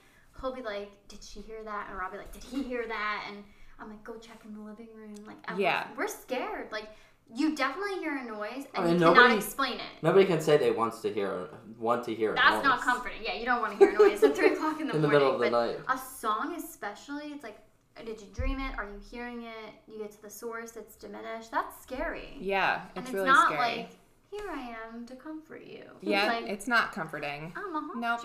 [0.42, 3.26] he'll be like, "Did she hear that?" And Rob be like, "Did he hear that?"
[3.30, 3.44] And
[3.80, 5.88] I'm like, "Go check in the living room." Like, I'm- Yeah.
[5.98, 6.72] we're scared.
[6.72, 6.90] Like,
[7.34, 10.04] you definitely hear a noise and I mean, you cannot nobody- explain it.
[10.04, 11.50] Nobody can say they wants to hear
[11.80, 12.34] want to hear.
[12.34, 13.22] a That's not comforting.
[13.24, 15.08] Yeah, you don't want to hear a noise at three o'clock in the in the
[15.08, 15.12] morning.
[15.12, 15.80] middle of the but night.
[15.88, 17.58] a song, especially, it's like,
[18.06, 18.78] did you dream it?
[18.78, 19.74] Are you hearing it?
[19.88, 21.50] You get to the source, it's diminished.
[21.52, 22.36] That's scary.
[22.40, 23.60] Yeah, and it's it's really not scary.
[23.78, 23.90] like,
[24.38, 25.84] here I am to comfort you.
[26.02, 27.54] yeah, It's like, it's not comforting.
[27.56, 28.22] I'm a home Nope.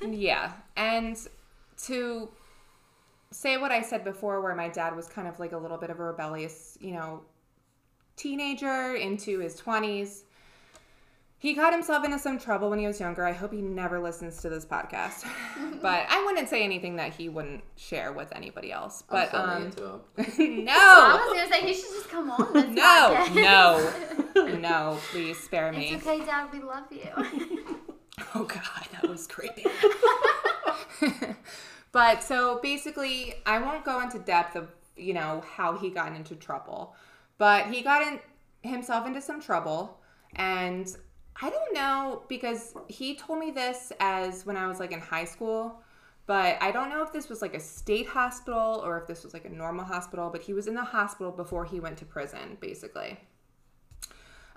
[0.10, 1.16] Yeah, and
[1.84, 2.28] to
[3.30, 5.90] say what I said before, where my dad was kind of like a little bit
[5.90, 7.22] of a rebellious, you know,
[8.16, 10.22] teenager into his 20s.
[11.42, 13.26] He got himself into some trouble when he was younger.
[13.26, 15.26] I hope he never listens to this podcast.
[15.82, 19.02] but I wouldn't say anything that he wouldn't share with anybody else.
[19.10, 19.72] But um, him.
[20.18, 22.52] I no, was gonna say he should just come on.
[22.52, 23.28] This no,
[24.36, 25.88] no, no, please spare me.
[25.88, 26.46] It's okay, Dad.
[26.52, 27.90] We love you.
[28.36, 29.66] Oh god, that was creepy.
[31.90, 36.36] but so basically, I won't go into depth of, you know, how he got into
[36.36, 36.94] trouble.
[37.36, 38.20] But he got in,
[38.62, 39.98] himself into some trouble.
[40.36, 40.96] And
[41.40, 45.24] I don't know because he told me this as when I was like in high
[45.24, 45.82] school.
[46.26, 49.34] But I don't know if this was like a state hospital or if this was
[49.34, 50.30] like a normal hospital.
[50.30, 53.18] But he was in the hospital before he went to prison, basically.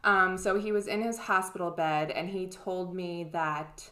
[0.04, 3.90] Um, so he was in his hospital bed and he told me that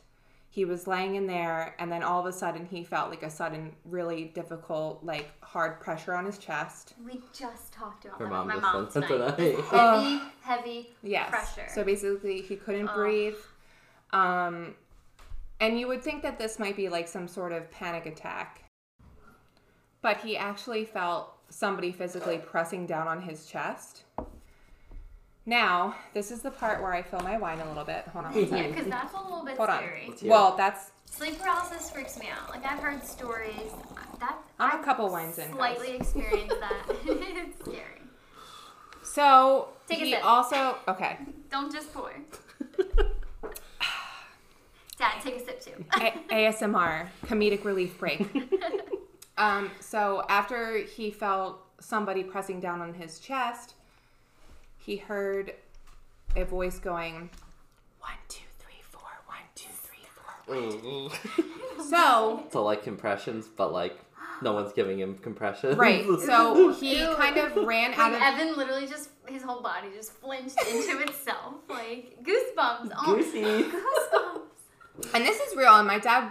[0.53, 3.29] he was laying in there and then all of a sudden he felt like a
[3.29, 8.29] sudden really difficult like hard pressure on his chest We just talked about Her that
[8.29, 9.07] mom with my mom tonight.
[9.07, 9.59] tonight.
[9.65, 11.67] Heavy, heavy yes pressure.
[11.73, 12.95] so basically he couldn't Ugh.
[12.95, 13.35] breathe
[14.11, 14.75] um
[15.59, 18.63] and you would think that this might be like some sort of panic attack
[20.03, 24.03] but he actually felt somebody physically pressing down on his chest
[25.45, 28.33] now this is the part where i fill my wine a little bit hold on
[28.33, 28.71] one yeah, second.
[28.71, 30.05] because that's a little bit hold on scary.
[30.07, 32.49] Let's hear well that's Sleep paralysis freaks me out.
[32.49, 33.71] Like I've heard stories
[34.19, 35.55] that I'm a I've couple wines in, guys.
[35.55, 36.83] Slightly experienced that.
[37.05, 38.01] it's scary.
[39.03, 40.25] so Take a he sip.
[40.25, 41.19] also okay
[41.51, 42.11] Don't just pour.
[44.97, 45.85] Dad, take a sip too.
[45.99, 48.27] A- ASMR comedic relief break.
[49.37, 53.75] um, so after he felt somebody pressing down on his chest,
[54.85, 55.53] he heard
[56.35, 57.29] a voice going,
[57.99, 60.55] one, two, three, four, one, two, three, four.
[60.55, 61.81] Mm-hmm.
[61.89, 63.97] So, so like compressions, but like
[64.41, 65.77] no one's giving him compressions.
[65.77, 66.05] right.
[66.25, 67.13] So he Ew.
[67.15, 68.39] kind of ran out Like of.
[68.39, 71.55] Evan literally just his whole body just flinched into itself.
[71.69, 72.91] Like goosebumps.
[72.97, 73.41] Oh, Goosey.
[73.43, 75.13] goosebumps.
[75.15, 75.75] And this is real.
[75.75, 76.29] And my dad,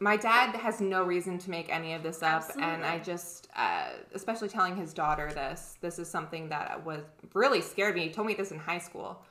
[0.00, 2.50] my dad has no reason to make any of this up.
[2.58, 7.02] And I just, uh, especially telling his daughter this, this is something that was
[7.34, 8.04] really scared me.
[8.04, 9.22] He told me this in high school.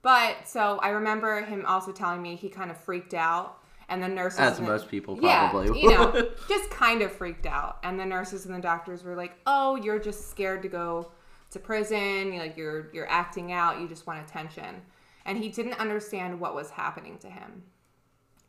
[0.00, 3.58] But so I remember him also telling me he kind of freaked out.
[3.90, 6.12] And the nurses, As and the- most people yeah, probably you know,
[6.48, 7.78] just kind of freaked out.
[7.82, 11.10] And the nurses and the doctors were like, "Oh, you're just scared to go
[11.50, 12.34] to prison.
[12.34, 13.80] You're like you're you're acting out.
[13.80, 14.82] You just want attention."
[15.24, 17.62] And he didn't understand what was happening to him.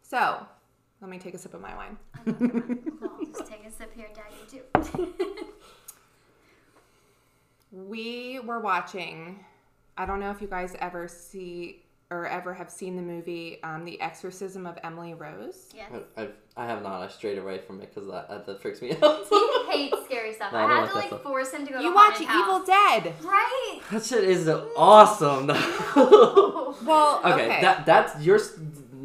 [0.02, 0.46] So,
[1.02, 1.98] let me take a sip of my wine.
[2.28, 5.14] I'll just take a sip here, Daddy too.
[7.72, 9.44] We were watching.
[9.98, 13.86] I don't know if you guys ever see or ever have seen the movie um,
[13.86, 15.92] "The Exorcism of Emily Rose." yes.
[16.18, 17.02] I, I've, I have not.
[17.04, 19.28] I strayed away from it because that, that, that freaks me out.
[19.30, 20.52] He hates scary stuff.
[20.52, 21.22] No, I I don't had like to that like stuff.
[21.22, 22.66] force him to go You to watch haunted Evil.
[22.66, 23.14] Dead.
[23.24, 23.80] Right?
[23.92, 25.48] that shit is awesome.
[26.86, 27.62] Well, okay, okay.
[27.62, 28.54] that that's your s-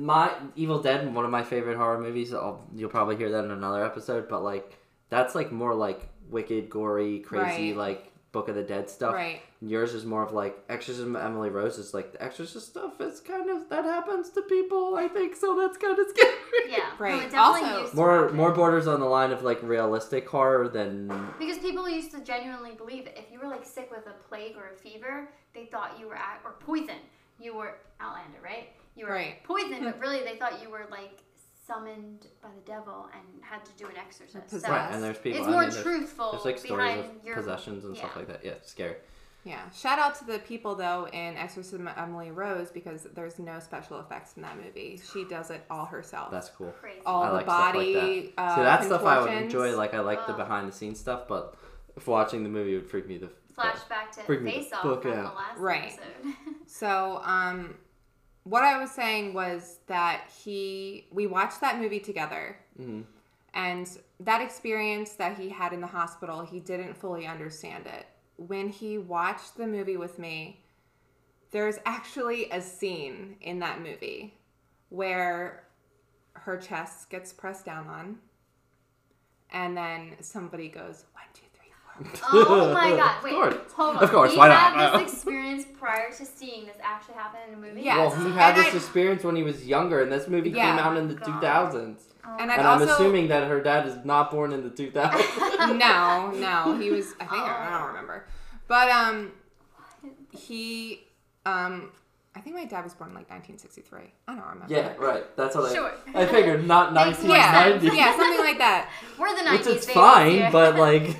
[0.05, 2.35] my Evil Dead, one of my favorite horror movies.
[2.35, 6.69] I'll, you'll probably hear that in another episode, but like that's like more like wicked,
[6.69, 7.77] gory, crazy, Right.
[7.77, 9.15] like Book of the Dead stuff.
[9.15, 9.41] Right.
[9.63, 13.21] Yours is more of like Exorcism of Emily Rose is like the Exorcist stuff is
[13.21, 16.33] kind of that happens to people, I think, so that's kind of scary.
[16.69, 16.81] Yeah.
[16.99, 17.15] Right.
[17.15, 18.37] No, definitely Also- used More happen.
[18.37, 22.73] more borders on the line of like realistic horror than Because people used to genuinely
[22.73, 23.17] believe it.
[23.17, 26.17] If you were like sick with a plague or a fever, they thought you were
[26.17, 26.99] at or poison.
[27.41, 28.69] You were Outlander, right?
[28.97, 29.43] You were Right.
[29.45, 31.21] poisoned, but really they thought you were like
[31.67, 34.43] summoned by the devil and had to do an exorcism.
[34.47, 34.91] So right.
[34.93, 35.39] And there's people.
[35.41, 36.33] it's I more mean, there's, truthful.
[36.33, 38.45] there's like stories behind of your, possessions and stuff like that.
[38.45, 38.97] Yeah, scary.
[39.45, 39.61] Yeah.
[39.71, 43.99] Shout out to the people though in Exorcism of Emily Rose because there's no special
[44.01, 45.01] effects in that movie.
[45.13, 46.31] She does it all herself.
[46.31, 46.71] That's cool.
[46.81, 47.01] Crazy.
[47.05, 48.33] all I the like stuff like body.
[48.37, 48.43] that.
[48.43, 49.77] uh, See, that stuff I would enjoy.
[49.77, 51.57] Like I like the behind the scenes stuff, but
[51.97, 54.83] if watching the movie would freak me the Flashback to Bring me the Face Off
[54.83, 55.85] fuck from the last Right.
[55.93, 56.35] episode.
[56.67, 57.75] So, um,
[58.45, 63.05] what I was saying was that he, we watched that movie together, Mhm.
[63.55, 68.07] and that experience that he had in the hospital, he didn't fully understand it.
[68.37, 70.65] When he watched the movie with me,
[71.51, 74.39] there's actually a scene in that movie
[74.89, 75.65] where
[76.33, 78.19] her chest gets pressed down on,
[79.51, 81.44] and then somebody goes one, two.
[82.33, 83.23] Oh my god!
[83.23, 83.73] Wait, Of course.
[83.75, 84.03] hold on.
[84.05, 87.57] Of course, He why had this experience prior to seeing this actually happen in a
[87.57, 87.83] movie.
[87.83, 87.99] Yeah.
[87.99, 90.71] Well, he had And this I- experience when he was younger, and this movie Yeah.
[90.71, 91.41] came out in the God.
[91.43, 91.97] 2000s.
[92.27, 94.71] Oh And I've And I'm also- assuming that her dad is not born in the
[94.71, 95.79] 2000s.
[95.79, 97.13] no, no, he was.
[97.21, 97.79] I think I Oh.
[97.79, 98.27] don't remember,
[98.67, 99.33] but um,
[100.31, 101.05] he
[101.47, 101.91] um,
[102.35, 104.01] I think my dad was born in like 1963.
[104.27, 104.75] I don't remember.
[104.75, 105.25] yeah, right.
[105.37, 105.93] That's what Sure.
[106.15, 106.23] I.
[106.23, 108.89] I figured not Makes more Yeah, yeah, something like that.
[109.19, 109.59] We're the 90s.
[109.59, 111.17] Which is fine, but like.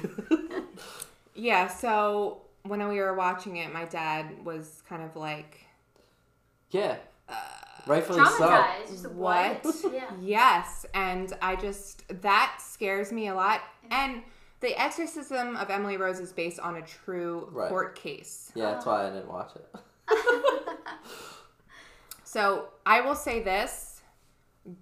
[1.35, 1.67] Yeah.
[1.69, 5.61] So when we were watching it, my dad was kind of like,
[6.71, 6.97] yeah.
[7.29, 7.35] Uh,
[7.87, 9.09] Rightfully so.
[9.11, 9.65] What?
[9.65, 9.93] what?
[9.93, 10.11] Yeah.
[10.21, 13.61] "Yes," and I just that scares me a lot.
[13.91, 14.23] And
[14.61, 17.69] the Exorcism of Emily Rose is based on a true Right.
[17.69, 18.51] court case.
[18.55, 19.67] Yeah, that's why I didn't watch it.
[22.35, 23.94] So I will say this.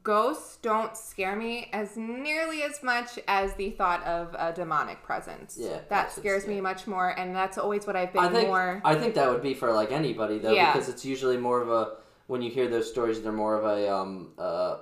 [0.03, 5.57] Ghosts don't scare me as nearly as much as the thought of a demonic presence.
[5.61, 6.57] Yeah, that scares scary.
[6.57, 8.81] me much more, and that's always what I've been I think more.
[8.85, 10.73] I think that would be for like anybody though, Yeah.
[10.73, 11.95] because it's usually more of a
[12.29, 14.79] when you hear those stories, they're more of a um uh, uh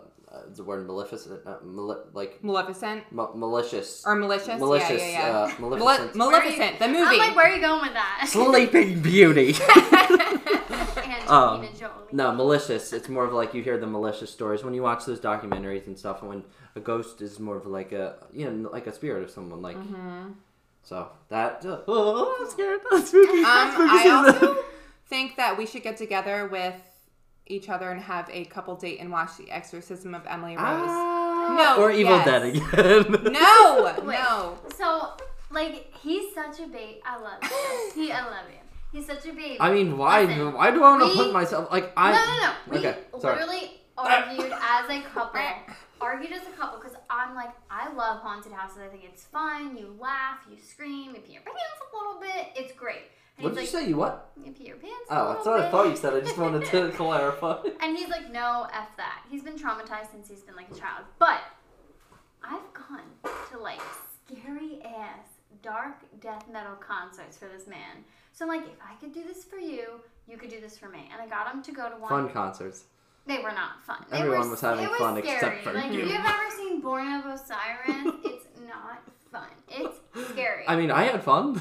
[0.54, 4.60] the word maleficent, uh, mali- like Maleficent ma- malicious, or malicious?
[4.60, 5.38] malicious, yeah, yeah, yeah.
[5.38, 7.00] uh, Male- maleficent, Maleficent, the movie.
[7.02, 8.26] I'm like, where are you going with that?
[8.28, 9.54] Sleeping Beauty.
[11.30, 11.92] Angelina Um, Jolie.
[12.12, 12.92] no, malicious.
[12.92, 15.98] It's more of like you hear the malicious stories when you watch those documentaries and
[15.98, 16.20] stuff.
[16.20, 16.44] And when
[16.76, 19.76] a ghost is more of like a you know like a spirit of someone like.
[19.76, 20.32] Mm-hmm.
[20.82, 21.64] So that.
[21.64, 22.80] Uh, oh, I'm scared.
[22.90, 23.42] That's spooky.
[23.44, 24.64] Um, Spooky I also
[25.08, 26.74] think that we should get together with
[27.46, 30.64] each other and have a couple date and watch The Exorcism of Emily Rose.
[30.88, 32.24] Ah, No, Or Evil yes.
[32.24, 33.22] Dead again.
[33.32, 34.14] no, Wait.
[34.20, 34.56] no.
[34.78, 35.10] So,
[35.50, 37.00] like, he's such a bait.
[37.04, 37.50] I love him.
[37.96, 38.58] He, I love you.
[38.92, 39.57] He's such a baby.
[39.61, 40.22] I mean, why?
[40.24, 42.12] Listen, why do I want to put myself like I?
[42.12, 42.53] no, no, no.
[42.70, 43.37] We Okay, sorry.
[43.40, 45.40] literally argued as a couple.
[46.00, 48.79] argued as a couple because I'm like, I love haunted houses.
[48.85, 49.76] I think it's fun.
[49.76, 51.61] You laugh, you scream, you pee your pants
[51.92, 52.46] a little bit.
[52.57, 53.03] It's great.
[53.37, 53.88] And What did you he's say?
[53.88, 54.33] You what?
[54.44, 55.07] You pee your pants.
[55.09, 56.14] Oh, little that's what I thought you said.
[56.14, 57.59] I just wanted to clarify.
[57.81, 59.22] And he's like, no, F that.
[59.31, 61.05] He's been traumatized since he's been like a child.
[61.18, 61.40] But
[62.42, 63.03] I've gone
[63.53, 63.81] to like
[64.26, 65.26] scary ass,
[65.62, 68.05] dark death metal concerts for this man.
[68.32, 70.88] So I'm like, if I could do this for you, you could do this for
[70.88, 71.08] me.
[71.12, 72.08] And I got him to go to one.
[72.08, 72.84] Fun concerts.
[73.26, 74.04] They were not fun.
[74.10, 75.34] They Everyone were, was having was fun scary.
[75.34, 76.00] except for like, you.
[76.00, 79.48] If you've ever seen Born of Osiris, it's not fun.
[79.68, 79.98] It's
[80.30, 80.64] scary.
[80.66, 81.60] I mean, I had fun.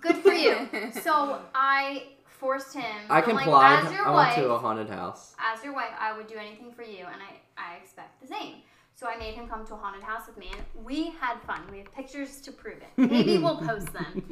[0.00, 0.68] Good for you.
[1.02, 2.84] So I forced him.
[3.08, 3.92] I like, complied.
[3.92, 5.34] your I wife, went to a haunted house.
[5.38, 8.56] as your wife, I would do anything for you, and I, I expect the same.
[8.98, 11.60] So I made him come to a haunted house with me, and we had fun.
[11.70, 12.88] We have pictures to prove it.
[12.96, 14.22] Maybe we'll post them.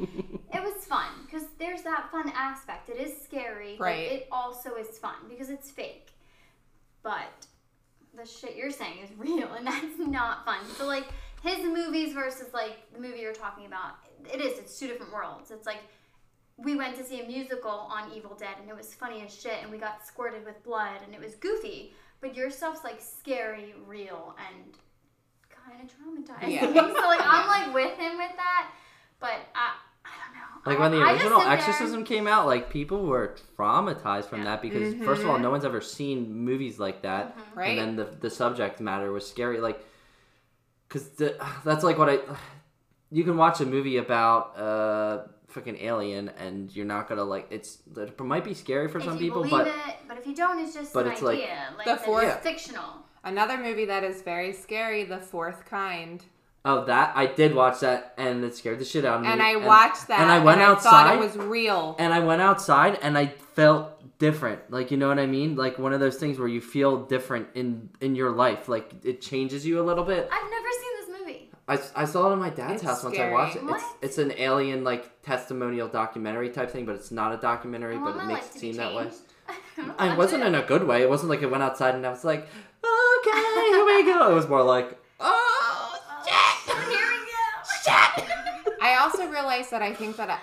[0.51, 2.89] It was fun because there's that fun aspect.
[2.89, 4.07] It is scary, Right.
[4.09, 6.13] but it also is fun because it's fake.
[7.03, 7.45] But
[8.17, 10.65] the shit you're saying is real, and that's not fun.
[10.79, 11.05] So like
[11.43, 13.97] his movies versus like the movie you're talking about,
[14.33, 14.57] it is.
[14.57, 15.51] It's two different worlds.
[15.51, 15.81] It's like
[16.57, 19.57] we went to see a musical on Evil Dead and it was funny as shit
[19.61, 21.93] and we got squirted with blood and it was goofy.
[22.25, 24.73] But your stuff's like scary, real, and
[25.49, 26.55] kind of traumatizing.
[26.55, 26.61] Yeah.
[26.73, 28.71] so like I'm like with him with that,
[29.19, 30.71] but I I don't know.
[30.71, 34.45] Like when the original sit there- Exorcism came out, like people were traumatized from Yeah.
[34.45, 35.41] that because first of all, Mhm.
[35.43, 37.77] no one's ever seen movies like that, Right?
[37.77, 39.59] and then the the subject matter was scary.
[39.59, 39.79] Like,
[40.89, 41.07] cause
[41.63, 42.19] that's like what I.
[43.11, 47.77] You can watch a movie about uh freaking alien, and you're not gonna like it's.
[47.95, 49.73] It might be scary for if some you people, believe but it,
[50.07, 51.73] but if you don't, it's just but an it's like- idea.
[51.77, 53.05] Like, The fourth- it's fictional.
[53.23, 56.23] Another movie that is very scary, The Fourth Kind.
[56.63, 59.27] oh, that I did watch that, and it scared the shit out of me.
[59.29, 61.13] And I watched that and I went thought outside.
[61.15, 61.95] it was real.
[61.99, 64.69] and I went outside and I felt different.
[64.71, 65.55] Like you know what I mean?
[65.55, 68.67] Like one of those things where you feel different in in your life.
[68.69, 70.27] Like it changes you a little bit.
[70.31, 70.94] I've never seen this movie.
[71.67, 73.63] I, I saw it at my dad's It's house once I watched it.
[73.63, 73.75] What?
[73.75, 78.03] It's it's an alien like testimonial documentary type thing, but it's not a documentary, oh,
[78.03, 79.09] but it makes it seem that way.
[79.97, 80.47] I wasn't it.
[80.47, 81.01] in a good way.
[81.01, 83.39] It wasn't like it went outside and I was like, okay,
[83.71, 84.31] here we go.
[84.31, 87.25] It was more like, oh, oh shit, Here we
[88.67, 88.75] go.
[88.81, 90.39] I also realized that I think that,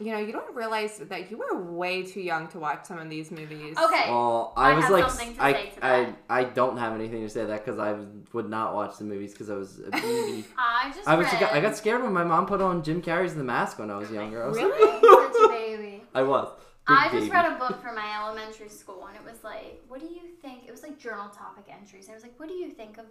[0.00, 3.10] you know, you don't realize that you were way too young to watch some of
[3.10, 3.76] these movies.
[3.76, 4.04] Okay.
[4.08, 6.16] Well, I, I was have like, something to I, say to I, that.
[6.30, 7.96] I don't have anything to say to that because I
[8.32, 10.44] would not watch the movies because I was a baby.
[10.58, 11.42] I just I was, read.
[11.42, 14.10] I got scared when my mom put on Jim Carrey's The Mask when I was
[14.10, 14.42] younger.
[14.42, 14.92] I was Really?
[14.92, 16.02] like, Such a baby.
[16.14, 16.48] I was.
[16.88, 17.30] Big I just baby.
[17.30, 20.64] read a book for my elementary school, and it was like, "What do you think?"
[20.66, 22.06] It was like journal topic entries.
[22.06, 23.04] And it was like, "What do you think of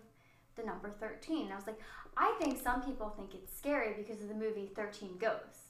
[0.55, 1.79] the number 13?" And I was like,
[2.17, 5.68] "I think some people think it's scary because of the movie 13 Ghosts."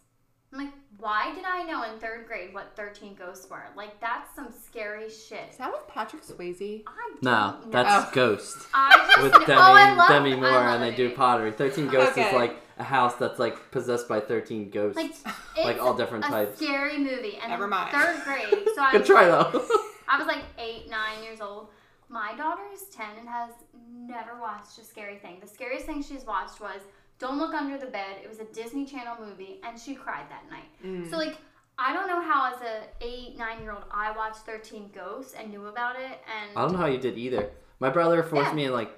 [0.52, 3.64] I'm like, "Why did I know in third grade what 13 Ghosts were?
[3.76, 6.84] Like, that's some scary shit." Is that with Patrick Swayze?
[6.88, 7.72] I No, don't know.
[7.72, 8.12] that's Oh.
[8.14, 8.58] Ghost.
[8.74, 10.98] I just With Demi, oh, I love, Demi I Moore, love and they it.
[10.98, 11.52] do pottery.
[11.52, 14.96] 13 Ghosts is like a house that's like possessed by 13 ghosts.
[14.98, 15.12] Like,
[15.58, 16.58] Like it's all different a types.
[16.58, 17.38] scary movie.
[17.42, 17.92] And Never in mind.
[17.92, 19.68] Third grade, so I Good was try like- though.
[20.08, 21.68] I was like eight, nine years old.
[22.08, 23.52] My daughter is 10 and has
[23.88, 25.38] never watched a scary thing.
[25.40, 26.82] The scariest thing she's watched was
[27.20, 28.18] Don't Look Under the Bed.
[28.24, 30.70] It was a Disney Channel movie, and she cried that night.
[30.86, 31.10] Mm.
[31.10, 31.38] So, like,
[31.78, 35.50] I don't know how, as a eight, nine year old, I watched 13 Ghosts and
[35.52, 36.20] knew about it.
[36.40, 37.50] And I don't know how you did either.
[37.80, 38.56] My brother forced Yeah.
[38.56, 38.92] me in like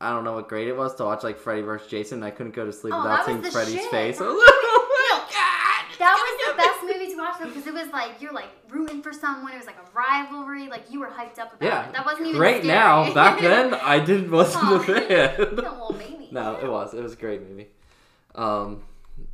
[0.00, 1.88] I don't know what grade it was to watch like Freddy vs.
[1.88, 2.18] Jason.
[2.18, 3.90] And I couldn't go to sleep Oh, without seeing Freddy's shit.
[3.90, 4.18] face.
[4.18, 5.98] That was was- oh my god!
[5.98, 8.32] that was the get me." Best movie to watch though, because it was like you're
[8.32, 9.52] like rooting for someone.
[9.52, 10.68] It was like a rivalry.
[10.68, 11.92] Like you were hyped up about Yeah, it.
[11.92, 12.68] That wasn't even Great scary.
[12.78, 13.12] now.
[13.14, 15.06] Back then, I didn't wasn't Aw, a fan.
[15.38, 16.28] you're a little baby.
[16.32, 16.94] no, it was.
[16.94, 17.68] It was a great movie.
[18.34, 18.82] Um,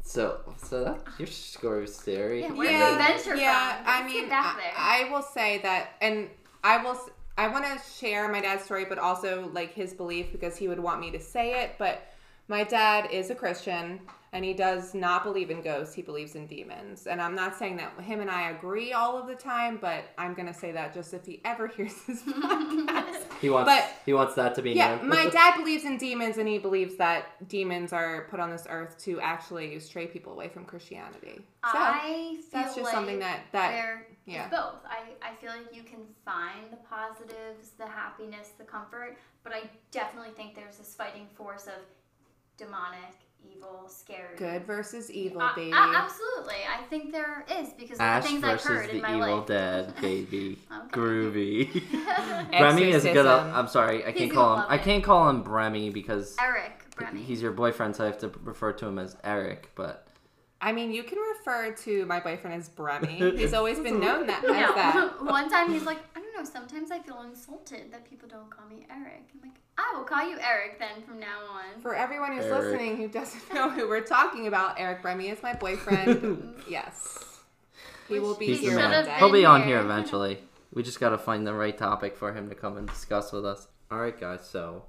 [0.03, 2.43] so so that your story was scary.
[2.43, 3.85] Yeah, Where's the adventure yeah, from?
[3.87, 4.73] I mean, get back there.
[4.77, 6.29] I, I will say that, and
[6.63, 6.93] I will.
[6.93, 10.69] s- I want to share my dad's story, but also like his belief because he
[10.69, 11.77] would want me to say it.
[11.79, 12.03] But
[12.47, 14.01] my dad is a Christian
[14.35, 15.95] and he does not believe in ghosts.
[15.95, 17.07] He believes in demons.
[17.07, 20.33] And I'm not saying that him and I agree all of the time, but I'm
[20.33, 23.21] going to say that just if he ever hears this podcast.
[23.43, 25.09] He wants But- he wants that to be Yeah, known.
[25.09, 28.97] my dad believes in demons, and he believes that demons are put on this earth
[29.05, 31.41] to actually stray people away from Christianity.
[31.65, 34.49] So I feel that's just like something that that there yeah.
[34.49, 34.81] both.
[34.87, 39.71] I, I feel like you can find the positives, the happiness, the comfort, but I
[39.91, 41.83] definitely think there's this fighting force of
[42.57, 43.15] demonic,
[43.51, 44.37] evil, scary.
[44.37, 45.73] good versus evil, Uh, baby.
[45.73, 46.55] uh, absolutely.
[46.79, 49.17] I think there is because of Ash the things I've heard the in my life.
[49.29, 49.47] Evil life.
[49.47, 50.59] Dead, baby.
[50.71, 50.89] Okay.
[51.01, 51.73] Groovy.
[52.59, 53.17] Bremy is good.
[53.17, 53.55] Exorcism.
[53.55, 54.59] I'm sorry, I He's can't call him.
[54.61, 57.23] love I can't call him Bremy because Eric Bremy.
[57.23, 59.71] he's your boyfriend, so I have to refer to him as Eric.
[59.75, 60.07] But
[60.61, 63.19] I mean, you can refer to my boyfriend as Bremy.
[63.37, 64.75] He's always been known that as no.
[64.77, 65.25] that.
[65.25, 68.67] One time he's like, I don't know, sometimes I feel insulted that people don't call
[68.67, 69.29] me Eric.
[69.35, 71.81] I'm like, I will call you Eric then from now on.
[71.81, 72.65] For everyone who's Eric.
[72.65, 76.55] listening who doesn't know who we're talking about, Eric Bremy is my boyfriend.
[76.69, 77.41] yes.
[78.09, 79.15] He will be he's here one day.
[79.19, 79.79] He'll be on here.
[79.79, 80.39] here eventually.
[80.73, 83.69] We just gotta find the right topic for him to come and discuss with us.
[83.91, 84.49] All right, guys.
[84.49, 84.85] So,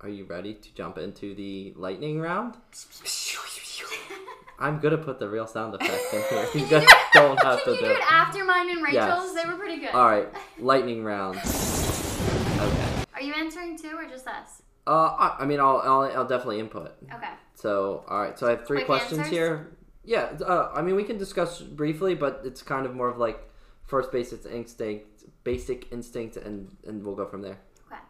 [0.00, 2.56] are you ready to jump into the lightning round?
[4.60, 6.46] I'm gonna put the real sound effect in here.
[6.54, 7.90] You guys don't have to do do it.
[7.92, 9.32] it after mine and Rachel's?
[9.32, 9.34] Yes.
[9.34, 9.90] They were pretty good.
[9.90, 10.28] All right,
[10.58, 11.36] lightning round.
[11.38, 13.04] Okay.
[13.14, 14.62] Are you answering too or just us?
[14.86, 16.92] Uh, I, I mean, I'll, I'll I'll definitely input.
[17.14, 17.28] Okay.
[17.54, 18.38] So, all right.
[18.38, 19.32] So I have three Quick questions answers?
[19.32, 19.76] here.
[20.04, 20.32] Yeah.
[20.44, 23.38] Uh, I mean, we can discuss briefly, but it's kind of more of like
[23.84, 27.58] first basic instinct, basic instinct, and and we'll go from there.
[27.86, 28.00] Okay.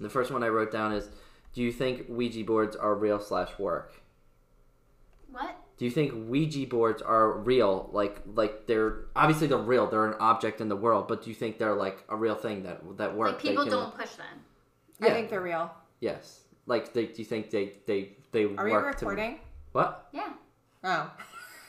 [0.00, 1.08] The first one I wrote down is,
[1.54, 4.02] do you think Ouija boards are real slash work?
[5.30, 5.56] What?
[5.78, 7.90] Do you think Ouija boards are real?
[7.92, 9.86] Like like they're obviously they're real.
[9.88, 12.62] They're an object in the world, but do you think they're like a real thing
[12.62, 13.32] that that work?
[13.32, 14.26] Like They people can- don't push them.
[15.02, 15.70] I think they're real.
[16.00, 16.40] Yes.
[16.66, 19.34] Like they, do you think they they they Are we work recording?
[19.34, 19.40] to
[19.72, 20.08] what?
[20.12, 20.32] Yeah.
[20.82, 21.10] Oh.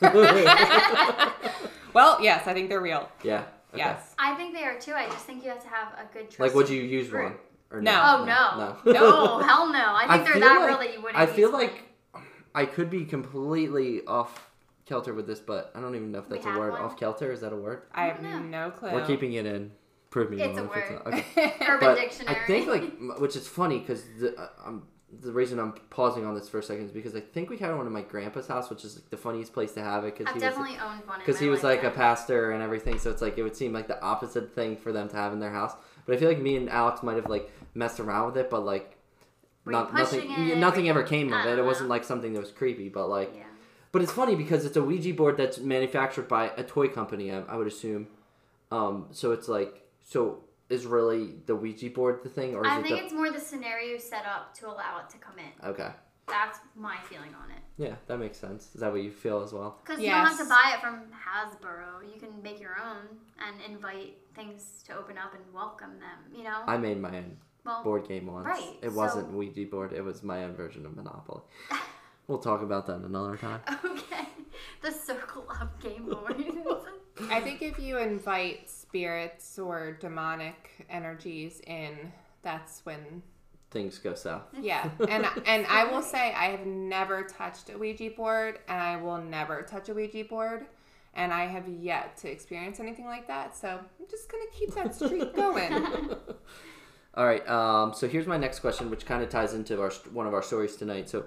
[1.94, 3.08] well, yes, I think they're real.
[3.22, 3.40] Yeah.
[3.74, 3.78] Okay.
[3.78, 4.14] Yes.
[4.18, 4.94] I think they are too.
[4.94, 6.40] I just think you have to have a good trust.
[6.40, 7.34] Like, would you use one?
[7.70, 8.00] Or No.
[8.02, 8.74] Oh no.
[8.86, 8.92] No.
[8.92, 9.84] No, hell no.
[9.94, 11.18] I think they're that like- real that you wouldn't.
[11.18, 11.62] I feel use one.
[11.64, 11.82] like
[12.54, 14.50] I could be completely off
[14.86, 16.72] kilter with this, but I don't even know if that's a have word.
[16.72, 16.80] one?
[16.82, 17.82] Off kilter is that a word?
[17.92, 18.92] I have don't no clue.
[18.92, 19.72] We're keeping it in.
[20.10, 21.02] Prove me It's wrong a if word.
[21.04, 21.14] not.
[21.14, 21.54] Okay.
[21.68, 22.36] Urban but Dictionary.
[22.36, 24.86] I think like, m- which is funny because the uh, um,
[25.20, 27.74] the reason I'm pausing on this for a second is because I think we had
[27.76, 30.26] one in my grandpa's house, which is like, the funniest place to have it because
[30.26, 31.18] I've he was definitely owned one.
[31.18, 33.72] because Because he was like a pastor and everything, so it's like it would seem
[33.72, 35.72] like the opposite thing for them to have in their house.
[36.06, 38.64] But I feel like me and Alex might have like messed around with it, but
[38.66, 38.97] like Were you
[39.72, 40.56] not, nothing it?
[40.58, 41.44] nothing ever came of it.
[41.44, 41.64] don't It know.
[41.64, 43.44] wasn't like something that was creepy, but like Yeah.
[43.92, 47.40] but it's funny because it's a Ouija board that's manufactured by a toy company, I,
[47.42, 48.08] I would assume.
[48.70, 52.78] Um, so it's like, so is really the Ouija board the thing, or is I
[52.80, 53.04] it think the?
[53.04, 55.66] it's more the scenario set up to allow it to come in.
[55.70, 55.88] Okay,
[56.28, 57.62] That's my feeling on it.
[57.78, 58.68] yeah, that makes sense.
[58.74, 59.78] Is that what you feel as well?
[59.82, 62.04] Because you don't have to buy it from Hasbro.
[62.14, 63.06] You can make your own
[63.46, 66.18] and invite things to open up and welcome them.
[66.36, 66.60] You know.
[66.66, 68.46] I made my own well, board game once.
[68.46, 69.92] Right, It so- wasn't Ouija board.
[69.92, 71.42] It was my own version of Monopoly.
[72.28, 73.60] we'll talk about that another time.
[73.84, 74.26] okay.
[74.82, 76.44] The circle of game board.
[77.30, 83.22] I think if you invite spirits or demonic energies in, that's when
[83.70, 84.44] Things go south.
[84.60, 84.88] yeah.
[85.08, 89.18] And and I will say I have never touched a Ouija board and I will
[89.18, 90.64] never touch a Ouija board
[91.14, 93.54] and I have yet to experience anything like that.
[93.54, 96.16] So I'm just gonna keep that streak going.
[97.14, 97.46] All right.
[97.48, 100.42] Um, so here's my next question, which kind of ties into our one of our
[100.42, 101.08] stories tonight.
[101.08, 101.24] So,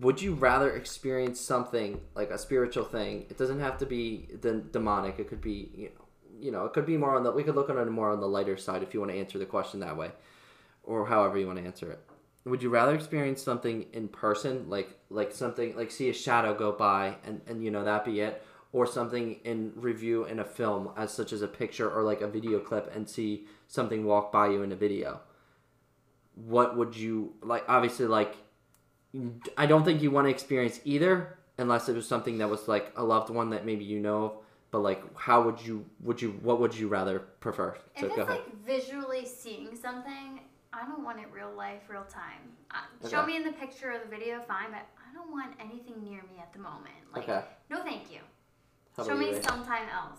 [0.00, 3.26] would you rather experience something like a spiritual thing?
[3.30, 5.18] It doesn't have to be the demonic.
[5.18, 6.04] It could be you know,
[6.40, 7.30] you know, it could be more on the.
[7.30, 9.38] We could look at it more on the lighter side if you want to answer
[9.38, 10.10] the question that way,
[10.82, 12.00] or however you want to answer it.
[12.44, 16.72] Would you rather experience something in person, like like something like see a shadow go
[16.72, 18.42] by and and you know that be it,
[18.72, 22.28] or something in review in a film, as such as a picture or like a
[22.28, 25.20] video clip, and see something walk by you in a video?
[26.34, 27.64] What would you like?
[27.68, 28.36] Obviously, like
[29.56, 32.92] I don't think you want to experience either, unless it was something that was like
[32.96, 34.32] a loved one that maybe you know of.
[34.70, 35.86] But like, how would you?
[36.00, 36.32] Would you?
[36.42, 37.76] What would you rather prefer?
[37.94, 38.40] if So it's go ahead.
[38.40, 40.40] like visually seeing something,
[40.74, 42.52] I don't want it real life, real time.
[42.70, 46.04] Uh, Show me in the picture or the video, fine, but I don't want anything
[46.04, 46.94] near me at the moment.
[47.14, 47.42] Like, Okay.
[47.70, 48.18] no, thank you.
[48.98, 50.18] How Show about you, me sometime else.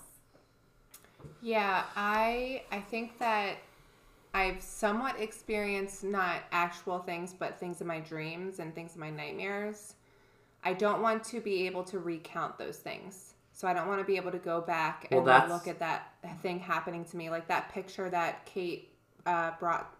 [1.41, 3.57] Yeah, I I think that
[4.33, 9.09] I've somewhat experienced not actual things, but things in my dreams and things in my
[9.09, 9.95] nightmares.
[10.63, 13.33] I don't want to be able to recount those things.
[13.51, 15.79] So I don't want to be able to go back Well, and that's- look at
[15.79, 18.93] that thing happening to me, like that picture that Kate
[19.25, 19.93] uh, brought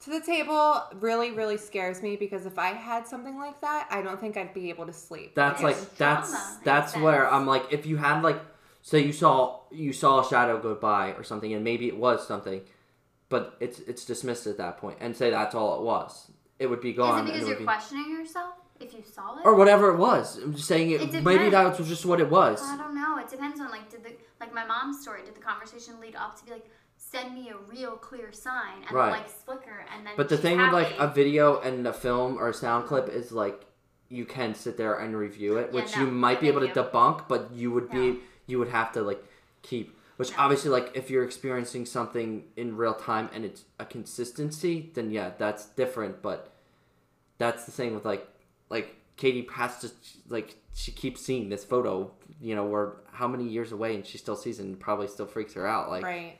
[0.00, 4.00] to the table really, really scares me because if I had something like that, I
[4.00, 5.34] don't think I'd be able to sleep.
[5.34, 7.34] That's There's like that's trauma that's a where sense.
[7.34, 8.40] I'm like if you had like
[8.82, 12.26] say you saw you saw a shadow go by or something and maybe it was
[12.26, 12.62] something,
[13.28, 16.30] but it's it's dismissed at that point and say that's all it was.
[16.58, 17.24] It would be gone.
[17.24, 19.44] Is it because it you're be, questioning yourself if you saw it?
[19.44, 20.38] or whatever it was.
[20.38, 22.62] I'm just saying it, It maybe that was just what it was.
[22.62, 23.18] I don't know.
[23.18, 25.22] It depends on like did the like my mom's story.
[25.24, 26.66] Did the conversation lead up to be like
[27.10, 29.06] send me a real clear sign and Right.
[29.06, 31.92] the lights flicker and then But the she's thing with like a video and a
[31.92, 33.64] film or a sound clip is like
[34.08, 36.66] you can sit there and review it, Yeah, which no, you might be able to
[36.66, 36.72] you.
[36.72, 38.00] debunk, but you would No.
[38.00, 39.22] be you would have to like
[39.62, 40.36] keep which No.
[40.38, 45.30] obviously like if you're experiencing something in real time and it's a consistency, then yeah,
[45.38, 46.52] that's different, but
[47.38, 48.26] that's the same with like
[48.68, 49.90] like Katie has to
[50.28, 54.18] like she keeps seeing this photo, you know, we're how many years away and she
[54.18, 56.38] still sees it and probably still freaks her out like Right.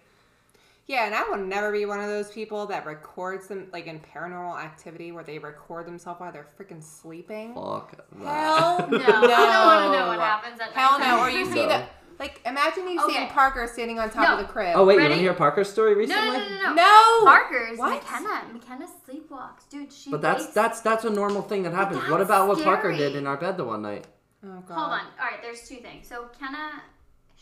[0.90, 4.00] Yeah, and I will never be one of those people that records them like in
[4.00, 7.54] paranormal activity where they record themselves while they're freaking sleeping.
[7.54, 8.26] fuck that.
[8.26, 9.04] Hell No, no.
[9.04, 11.06] I don't want to know what happens at Hell night.
[11.16, 11.20] no.
[11.20, 11.68] Or you see No.
[11.68, 11.84] the
[12.18, 13.30] like imagine you seeing Okay.
[13.32, 14.32] Parker standing on top No.
[14.34, 14.72] of the crib.
[14.76, 15.10] Oh wait, you Ready?
[15.10, 16.38] want to hear Parker's story recently?
[16.38, 16.74] no, no, no, no.
[16.74, 17.24] No.
[17.24, 18.02] Parker's What?
[18.02, 18.42] McKenna.
[18.52, 19.92] McKenna sleepwalks, dude.
[19.92, 20.10] She.
[20.10, 22.00] But that's wakes- that's that's a normal thing that happens.
[22.08, 24.06] What that's about what Parker did in our bed the one night?
[24.44, 24.74] Oh god.
[24.74, 25.00] Hold on.
[25.20, 26.08] All right, there's two things.
[26.08, 26.82] So Kenna,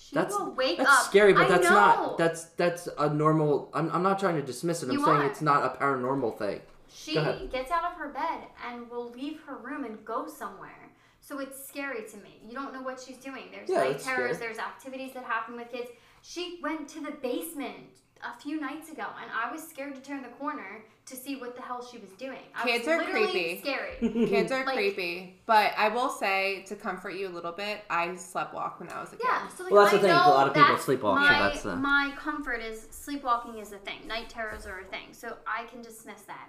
[0.00, 1.06] she That's will wake that's up.
[1.06, 1.74] scary, but I that's know.
[1.74, 3.68] not that's that's a normal.
[3.74, 4.86] I'm, I'm not trying to dismiss it.
[4.86, 5.26] I'm You saying are.
[5.26, 6.60] it's not a paranormal thing.
[6.90, 10.90] She gets out of her bed and will leave her room and go somewhere.
[11.20, 12.40] So it's scary to me.
[12.46, 13.44] You don't know what she's doing.
[13.52, 14.36] There's Yeah, night terrors.
[14.36, 14.52] scary.
[14.54, 15.90] There's activities that happen with kids.
[16.22, 17.90] She went to the basement
[18.22, 21.56] a few nights ago, and I was scared to turn the corner to see what
[21.56, 22.38] the hell she was doing.
[22.54, 23.60] I Kids was are creepy.
[23.60, 23.96] Scary.
[24.28, 28.14] Kids are Like- creepy, but I will say to comfort you a little bit, I
[28.16, 29.24] slept walk when I was a kid.
[29.24, 31.38] Yeah, so like, Well, that's the thing, a lot of people that's sleepwalk, so My,
[31.38, 34.06] that's the- my comfort is sleepwalking is a thing.
[34.06, 36.48] Night terrors are a thing, so I can dismiss that.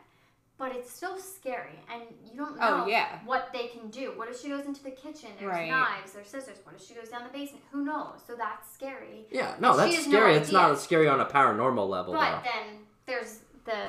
[0.60, 3.20] But it's still scary, and you don't oh, know Oh, yeah.
[3.26, 4.12] what they can do.
[4.18, 5.30] What if she goes into the kitchen?
[5.39, 5.70] There's Right.
[5.70, 6.57] knives, there's scissors.
[6.66, 7.64] What if she goes down the basement?
[7.72, 8.20] Who knows?
[8.28, 9.26] So that's scary.
[9.32, 10.36] Yeah, no, And that's has no scary.
[10.36, 12.49] it's not scary on a paranormal level But though.
[12.51, 13.88] then there's the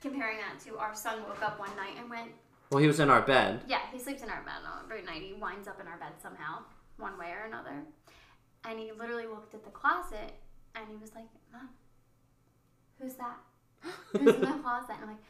[0.00, 2.30] comparing that to our son woke up one night and went,
[2.70, 3.62] Well, he was in our bed.
[3.66, 5.22] yeah, he sleeps in our bed every night.
[5.22, 6.60] He winds up in our bed somehow,
[6.98, 7.82] one way or another.
[8.64, 10.32] And he literally looked at the closet
[10.76, 11.70] and he was like, Mom,
[13.00, 13.38] who's that?
[14.12, 14.90] Who's in the closet?
[14.94, 15.22] And I'm like,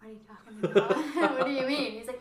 [0.00, 0.64] What are you talking
[0.96, 0.96] about?
[1.38, 1.92] what do you mean?
[1.92, 2.20] He's like,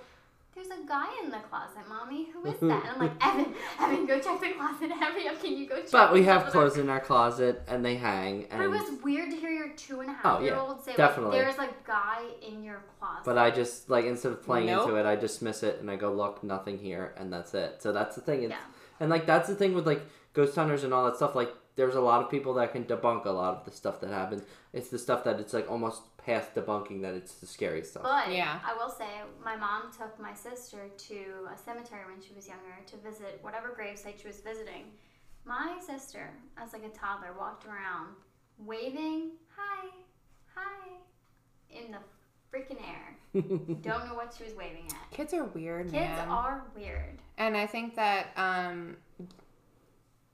[0.54, 2.28] There's a guy in the closet, Mommy.
[2.34, 2.64] Who is that?
[2.84, 4.92] And I'm like, Evan, Evan, go check the closet.
[5.00, 7.84] Hurry up, can you go check But we have closet?" clothes in our closet and
[7.86, 8.48] they hang.
[8.52, 10.84] But it was weird to hear your two and a half Oh, yeah, year old
[10.84, 11.38] say, definitely.
[11.40, 13.24] like, There's a guy in your closet.
[13.26, 14.84] but I just like instead of playing Nope.
[14.90, 17.82] into it, I dismiss it and I go, look, nothing here, and that's it.
[17.82, 18.44] So that's the thing.
[18.44, 18.58] It's, Yeah.
[19.00, 20.02] And like that's the thing with like
[20.34, 21.34] ghost hunters and all that stuff.
[21.34, 24.10] Like there's a lot of people that can debunk a lot of the stuff that
[24.10, 24.44] happens.
[24.74, 28.04] It's the stuff that it's like almost past debunking that it's the scary stuff.
[28.04, 28.60] But Yeah.
[28.66, 29.10] I will say,
[29.44, 31.16] my mom took my sister to
[31.54, 34.86] a cemetery when she was younger to visit whatever gravesite she was visiting.
[35.46, 38.16] My sister, as like a toddler, walked around
[38.58, 39.88] waving, "Hi,
[40.54, 40.90] hi,"
[41.70, 41.98] in the
[42.54, 43.16] freaking air.
[43.82, 45.12] Don't know what she was waving at.
[45.12, 46.28] Kids are weird, Kids man.
[46.28, 47.20] are weird.
[47.38, 48.98] And I think that um,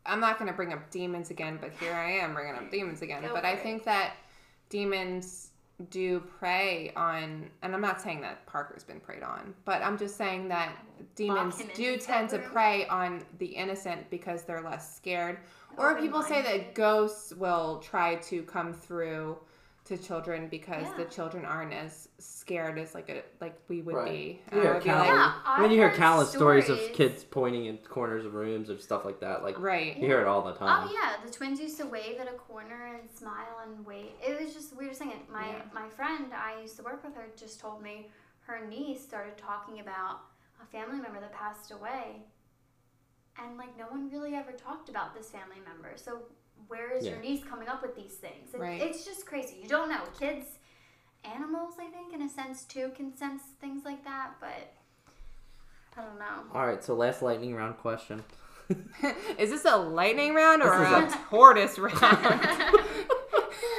[0.05, 3.01] I'm not going to bring up demons again, but here I am bringing up demons
[3.01, 3.21] again.
[3.23, 3.61] Go but I it.
[3.61, 4.13] think that
[4.69, 5.51] demons
[5.89, 10.15] do prey on, and I'm not saying that Parker's been preyed on, but I'm just
[10.15, 10.77] saying that
[11.15, 15.39] demons do tend to prey on the innocent because they're less scared.
[15.77, 19.37] Or people say that ghosts will try to come through
[19.85, 24.11] to children because the children aren't as scared as like a like we would Right.
[24.11, 24.41] be.
[24.51, 26.69] You hear I would be countless- like, Yeah, I've when you hear heard countless stories
[26.69, 29.95] of kids pointing in corners of rooms and stuff like that, like right.
[29.95, 30.87] you hear it all the oh, time.
[30.89, 34.09] Oh yeah, the twins used to wave at a corner and smile and wave.
[34.25, 35.13] It was just the weirdest thing.
[35.31, 35.61] My Yeah.
[35.71, 38.09] my friend I used to work with her just told me
[38.47, 40.21] her niece started talking about
[40.63, 42.23] a family member that passed away,
[43.37, 45.91] and like no one really ever talked about this family member.
[45.95, 46.23] So
[46.67, 48.53] where is your niece coming up with these things?
[48.53, 48.81] It, Right.
[48.81, 49.57] It's just crazy.
[49.61, 50.01] You don't know.
[50.19, 50.45] Kids,
[51.23, 54.73] animals, I think in a sense too can sense things like that, but
[55.97, 56.43] I don't know.
[56.53, 58.23] All right, so last lightning round question.
[59.37, 61.95] Is this a lightning round or This is a tortoise round?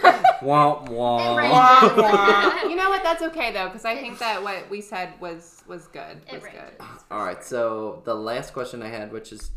[0.43, 1.35] wah wah.
[1.35, 1.53] It rains.
[1.53, 2.63] Wah, wah.
[2.69, 3.03] you know what?
[3.03, 6.21] That's okay though, because I think that what we said was was good.
[6.29, 6.61] It Was ranges.
[6.79, 6.87] good.
[7.09, 7.43] for All right, sure.
[7.45, 9.51] so the last question I had, which is,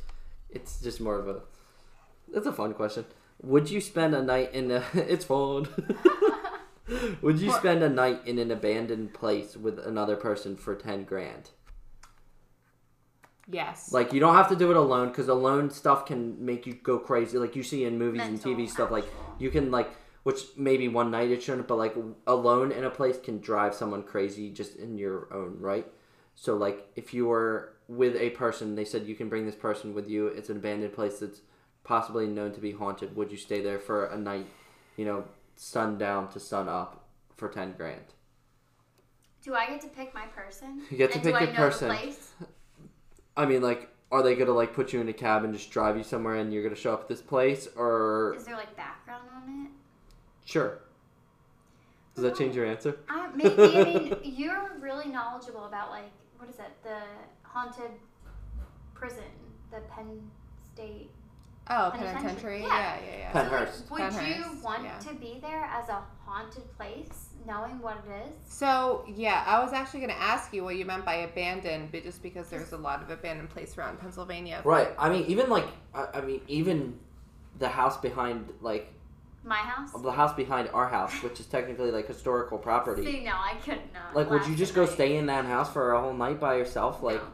[0.49, 1.41] it's just more of a,
[2.33, 3.05] it's a fun question.
[3.41, 4.83] Would you spend a night in a?
[4.93, 5.67] It's fun.
[7.21, 11.51] Would you spend a night in an abandoned place with another person for ten grand?
[13.51, 13.91] Yes.
[13.91, 16.99] Like you don't have to do it alone because alone stuff can make you go
[16.99, 17.37] crazy.
[17.37, 18.91] Like you see in movies Mental, and TV stuff.
[18.91, 19.05] Like
[19.39, 19.89] you can like
[20.23, 21.95] which maybe one night it shouldn't, but like
[22.27, 25.87] alone in a place can drive someone crazy just in your own right.
[26.35, 29.93] So like if you were with a person, they said you can bring this person
[29.93, 30.27] with you.
[30.27, 31.41] It's an abandoned place that's
[31.89, 33.15] possibly known to be haunted.
[33.15, 34.45] Would you stay there for a night?
[34.95, 35.23] You know,
[35.55, 37.03] sundown to sun up
[37.35, 38.13] for ten grand.
[39.43, 40.83] Do I get to pick my person?
[40.91, 41.89] You get to and pick do I your know person.
[41.89, 42.31] The place?
[43.35, 45.97] I mean, like, are they gonna like put you in a cab and just drive
[45.97, 49.27] you somewhere, and you're gonna show up at this place, or Is there like background
[49.35, 49.71] on it?
[50.45, 50.81] sure?
[52.13, 52.97] Does that change your oh, answer?
[53.09, 53.77] I, maybe.
[53.77, 56.71] I mean, you're really knowledgeable about like what is it?
[56.83, 56.99] The
[57.41, 57.91] haunted
[58.93, 59.31] prison,
[59.71, 60.21] the Penn
[60.75, 61.09] State.
[61.71, 62.21] Oh, Penitentiary.
[62.21, 62.61] penitentiary.
[62.63, 62.67] Yeah.
[62.67, 63.31] Yeah, yeah, yeah.
[63.31, 64.17] Pen- So, like, Pennhurst.
[64.17, 64.99] would you want yeah.
[64.99, 68.51] to be there as a haunted place, knowing what it is?
[68.53, 72.03] So yeah, I was actually going to ask you what you meant by abandoned, but
[72.03, 74.61] just because there's a lot of abandoned places around Pennsylvania.
[74.65, 74.89] Right.
[74.97, 76.97] I mean, even like, I, I mean, even
[77.59, 78.91] the house behind, like,
[79.43, 79.91] My house.
[80.01, 83.05] the house behind our house, which is technically like historical property.
[83.05, 83.81] See, no, I couldn't.
[84.15, 84.93] Like, would you just a go night.
[84.93, 87.03] stay in that house for a whole night by yourself?
[87.03, 87.27] Like, No.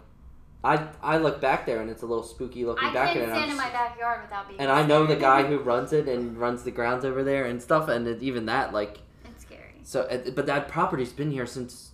[0.65, 3.23] I I look back there and it's a little spooky looking I back can't there.
[3.25, 4.59] and stand I'm in my backyard without being.
[4.59, 7.61] and I know the guy who runs it and runs the grounds over there and
[7.61, 9.79] stuff, and it, even that, like, It's scary.
[9.83, 11.91] so, but that property's been here since,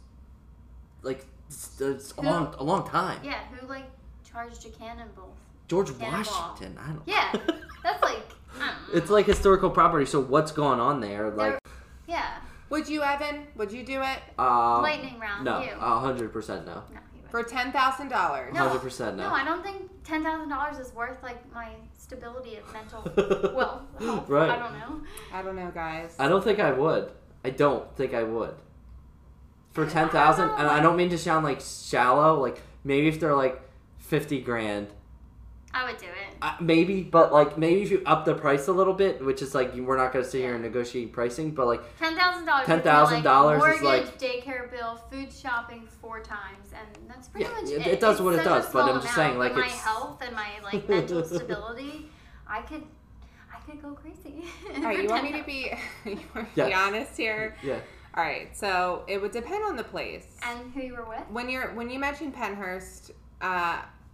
[1.02, 3.20] like, it's, it's a Who- long, a long time.
[3.24, 3.86] Yeah, who like
[4.30, 5.34] charged a cannonball?
[5.68, 6.34] George Cannonball.
[6.52, 6.78] Washington.
[6.82, 7.02] I don't.
[7.06, 7.32] Yeah,
[7.84, 8.24] that's like.
[8.60, 8.74] I.
[8.94, 10.06] It's like historical property.
[10.06, 11.30] So what's going on there?
[11.32, 11.60] Like,
[12.08, 12.26] Yeah,
[12.70, 13.48] Would you, Evan?
[13.56, 15.46] Would you do it uh, lightning round.
[15.46, 17.11] no, a hundred percent no, no, you wouldn't.
[17.32, 18.54] For ten thousand dollars?
[18.54, 18.68] No.
[18.68, 19.34] hundred percent No, no.
[19.36, 23.02] I don't think ten thousand dollars is worth like my stability of mental
[23.56, 24.30] well health.
[24.30, 24.50] Right.
[24.52, 25.02] I don't know.
[25.34, 26.14] I don't know, guys.
[26.20, 27.12] I don't think I would.
[27.44, 28.54] I don't think I would.
[29.72, 32.40] For ten thousand, and I don't mean to sound like shallow.
[32.40, 33.62] Like maybe if they're like
[33.98, 34.88] fifty grand,
[35.74, 36.36] I would do it.
[36.42, 37.02] uh, maybe.
[37.04, 39.98] But like maybe if you up the price a little bit, which is like we're
[39.98, 42.68] not gonna sit here and negotiate pricing, but like Ten thousand dollars.
[42.68, 47.82] $10,000 is like- daycare bill, food shopping four times, and that's pretty Yeah, much it-
[47.82, 47.88] it.
[47.88, 50.36] it does It's what it does, but I'm just saying, like, my it's- health and
[50.36, 52.10] my like mental stability,
[52.48, 52.84] I could,
[53.54, 54.44] I could go crazy.
[54.76, 55.72] All right, you want me to be,
[56.06, 56.74] you want me to be Yes.
[56.76, 57.56] honest here?
[57.64, 57.80] yeah,
[58.16, 60.28] All right, so it would depend on the place.
[60.44, 61.24] And who you were with?
[61.30, 63.12] when you're when you mentioned Pennhurst,
[63.42, 63.46] uh,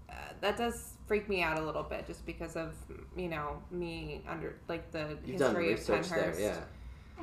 [0.09, 2.73] uh, that does freak me out a little bit, just because of
[3.15, 6.31] you know me under like the you've done history of research there.
[6.31, 6.39] Pennhurst.
[6.39, 6.57] Yeah,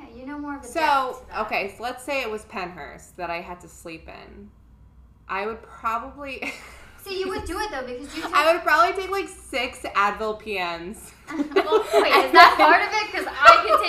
[0.09, 1.45] Yeah, you know more of a So depth to that.
[1.45, 4.49] okay, so let's say it was Pennhurst that I had to sleep in.
[5.27, 6.51] I would probably,
[7.03, 8.21] See, you would do it though because you.
[8.23, 11.11] Took, I would probably take like six Advil PMs.
[11.29, 13.11] well, wait, is that part of it?
[13.11, 13.79] Because I could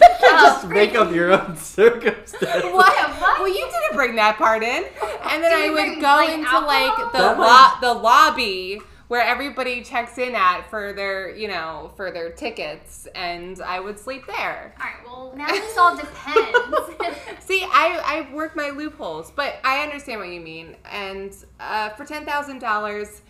[0.00, 0.10] take.
[0.20, 2.42] just uh, make up your own circumstance.
[2.42, 3.10] What?
[3.20, 3.40] What?
[3.40, 4.84] Well, you didn't bring that part in.
[5.30, 6.66] And then Do I would bring, go like, into alcohol?
[6.66, 11.92] like the That lo- the lobby where everybody checks in at for their, you know,
[11.96, 14.74] for their tickets, and I would sleep there.
[14.80, 15.04] All right.
[15.04, 16.58] Well, now this all depends.
[17.44, 20.76] See, I I work my loopholes, but I understand what you mean.
[20.90, 23.22] And uh, for ten thousand dollars,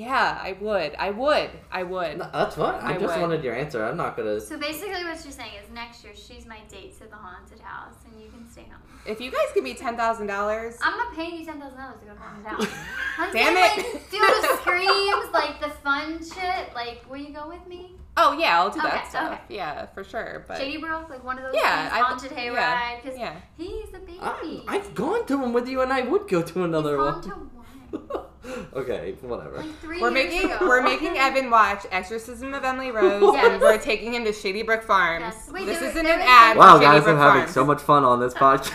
[0.00, 2.18] yeah, I would, I would, I would.
[2.18, 2.80] No, that's fine.
[2.80, 3.20] I, I just would.
[3.20, 3.84] wanted your answer.
[3.84, 4.40] I'm not gonna.
[4.40, 7.94] so basically, what you're saying is next year she's my date to the haunted house,
[8.06, 8.80] and you can stay home.
[9.06, 12.00] If you guys give me ten thousand dollars, I'm not paying you ten thousand dollars
[12.00, 12.78] to go to the haunted house.
[13.18, 13.94] I'm Damn saying, it.
[13.94, 16.74] Like, do the screams, like the fun shit.
[16.74, 17.92] Like, will you go with me?
[18.16, 19.32] oh yeah, I'll do Okay, that stuff.
[19.32, 19.54] okay.
[19.56, 20.44] Yeah, for sure.
[20.48, 23.36] But Shady Brook, like one of those Yeah, things, haunted hayride, yeah, because yeah.
[23.56, 24.18] he's a baby.
[24.20, 27.20] I, I've gone to one with you, and I would go to another one.
[27.20, 27.28] gone to
[28.08, 28.24] one.
[28.74, 29.58] okay, whatever.
[29.58, 30.58] Like three We're making ago.
[30.68, 33.46] we're making Evan watch Exorcism of Emily Rose, Yes.
[33.52, 35.22] and we're taking him to Shady Brook Farms.
[35.34, 35.50] Yes.
[35.50, 36.56] Wait, this there- isn't there an is- ad.
[36.56, 37.54] Wow, Shady guys, Brook I'm having Farms.
[37.54, 38.72] so much fun on this podcast.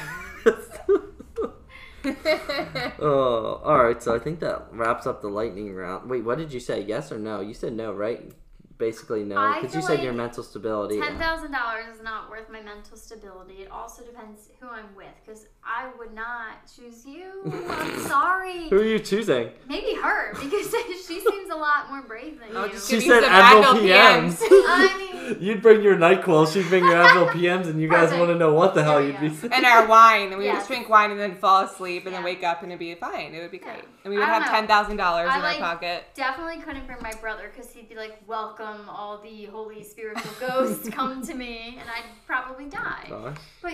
[3.00, 4.02] oh, all right.
[4.02, 6.10] So I think that wraps up the lightning round.
[6.10, 6.82] Wait, what did you say?
[6.82, 7.42] Yes or no?
[7.42, 8.32] You said no, right?
[8.78, 11.00] Basically no, I because you feel said like your mental stability.
[11.00, 13.62] Ten thousand dollars is not worth my mental stability.
[13.62, 17.26] It also depends who I'm with, because I would not choose you.
[17.70, 18.68] I'm sorry.
[18.70, 19.52] Who are you choosing?
[19.70, 20.70] Maybe her, because
[21.08, 22.78] she seems a lot more brave than I'll you.
[22.78, 24.38] She you said some Advil Advil PMs.
[24.42, 28.30] I mean, You'd bring your Nyquil, she'd bring your Advil PMs, and you guys want
[28.30, 29.48] to know what the hell you'd we be go.
[29.56, 30.56] and our wine, and we would Yes.
[30.58, 33.34] just drink wine and then fall asleep, and then wake up, and it'd be fine.
[33.34, 33.64] It would be Yeah.
[33.74, 36.04] great, and we would have ten thousand dollars in like- our pocket.
[36.14, 40.90] definitely couldn't bring my brother because he'd be like, "Welcome, all the holy spiritual ghosts,
[40.90, 43.06] come to me," and I'd probably die.
[43.10, 43.38] Gosh.
[43.62, 43.74] But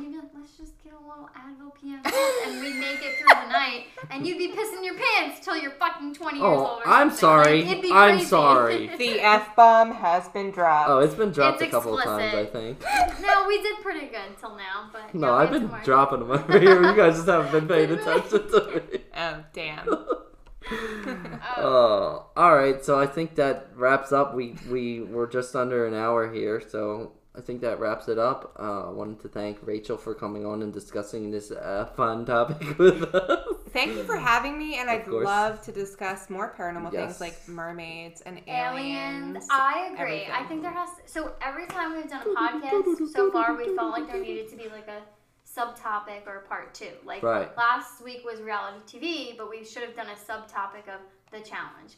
[0.00, 3.28] you'd be like, "Let's just get a little Advil PM and we make it through
[3.28, 6.82] the night," and you'd be pissing your pants till you're fucking twenty years Oh, old.
[6.84, 7.16] Or I'm something.
[7.18, 7.62] sorry.
[7.62, 8.26] Like, it'd be I'm crazy.
[8.26, 8.86] sorry.
[8.98, 10.90] The f bomb has been dropped.
[10.90, 12.80] Oh, it's been dropped It's a couple of times, I explicit.
[12.80, 13.20] think.
[13.22, 15.80] no, we did pretty good till now, but No, yeah, we I've had been more.
[15.84, 16.82] dropping them over here.
[16.82, 18.98] You guys just haven't been paying attention to me.
[19.16, 19.86] Oh damn.
[21.56, 22.84] Oh, all right.
[22.84, 24.34] So I think that wraps up.
[24.34, 28.56] We we were just under an hour here, so I think that wraps it up.
[28.58, 32.78] Uh, I wanted to thank Rachel for coming on and discussing this uh, fun topic
[32.78, 33.46] with us.
[33.70, 35.24] Thank you for having me, and Of I'd course.
[35.24, 37.18] love to discuss more paranormal Yes.
[37.18, 39.36] things like mermaids and Aliens.
[39.36, 39.46] aliens.
[39.50, 39.98] I agree.
[40.22, 40.30] everything.
[40.32, 43.90] I think there has so every time we've done a podcast so far, we felt
[43.92, 45.02] like there needed to be like a
[45.56, 46.90] subtopic or part two.
[47.04, 47.54] Like Right.
[47.56, 51.00] last week was reality TV, but we should have done a subtopic of
[51.30, 51.94] the challenge.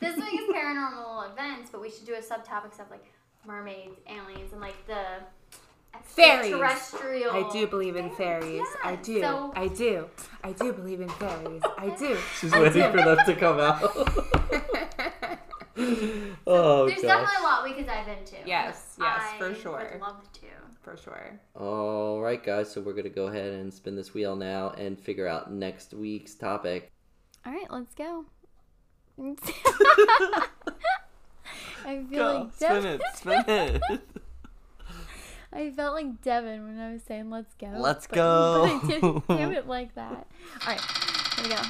[0.00, 3.04] this week is paranormal events, but we should do a subtopic of like
[3.46, 5.04] mermaids, aliens, and like the
[6.04, 6.46] Fairies.
[6.52, 7.30] extraterrestrial.
[7.32, 8.66] I do believe in fairies.
[8.82, 9.20] I do.
[9.20, 10.08] so- I do.
[10.42, 11.62] I do believe in fairies.
[11.78, 12.16] I do.
[12.40, 13.82] She's waiting for them to come out.
[16.46, 17.10] oh There's gosh.
[17.10, 18.36] definitely a lot we could dive into.
[18.46, 19.90] Yes, yes, I for sure.
[19.92, 20.40] Would love to.
[20.82, 21.40] For sure.
[21.54, 22.70] All right, guys.
[22.72, 26.34] So we're gonna go ahead and spin this wheel now and figure out next week's
[26.34, 26.90] topic.
[27.46, 28.24] All right, let's go.
[31.84, 33.82] I feel Go, like spin it, spin it.
[35.52, 38.80] I felt like Devin when I was saying "Let's go." Let's but- go.
[38.80, 40.26] But I didn't do it like that.
[40.66, 40.80] All right,
[41.36, 41.62] here we go.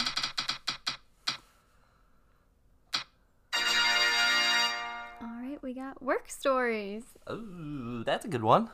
[5.52, 7.04] Right, we got work stories.
[7.30, 8.70] Ooh, that's a good one.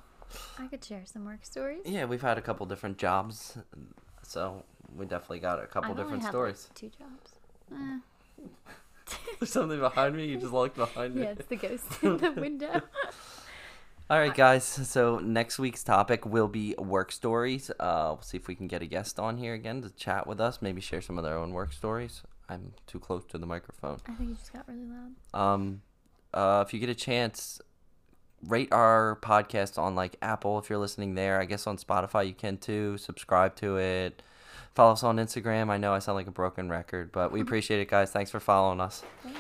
[0.58, 1.80] I could share some work stories.
[1.84, 3.56] Yeah, we've had a couple different jobs,
[4.22, 4.64] so
[4.94, 6.68] we definitely got a couple I've different had, stories.
[6.70, 7.32] Like, two jobs.
[9.10, 10.26] Eh, There's something behind me.
[10.26, 11.22] You just looked behind me.
[11.22, 12.82] yeah, it's the ghost in the window.
[14.10, 14.64] All right, guys.
[14.64, 17.70] So next week's topic will be work stories.
[17.80, 20.42] Uh, we'll see if we can get a guest on here again to chat with
[20.42, 20.60] us.
[20.60, 22.22] Maybe share some of their own work stories.
[22.50, 23.98] I'm too close to the microphone.
[24.06, 25.12] I think you just got really loud.
[25.32, 25.80] Um,
[26.38, 27.60] uh, if you get a chance,
[28.46, 31.40] rate our podcast on like Apple if you're listening there.
[31.40, 32.96] I guess on Spotify you can too.
[32.96, 34.22] Subscribe to it.
[34.74, 35.68] Follow us on Instagram.
[35.68, 38.12] I know I sound like a broken record, but we appreciate it, guys.
[38.12, 39.02] Thanks for following us.
[39.24, 39.38] Thanks.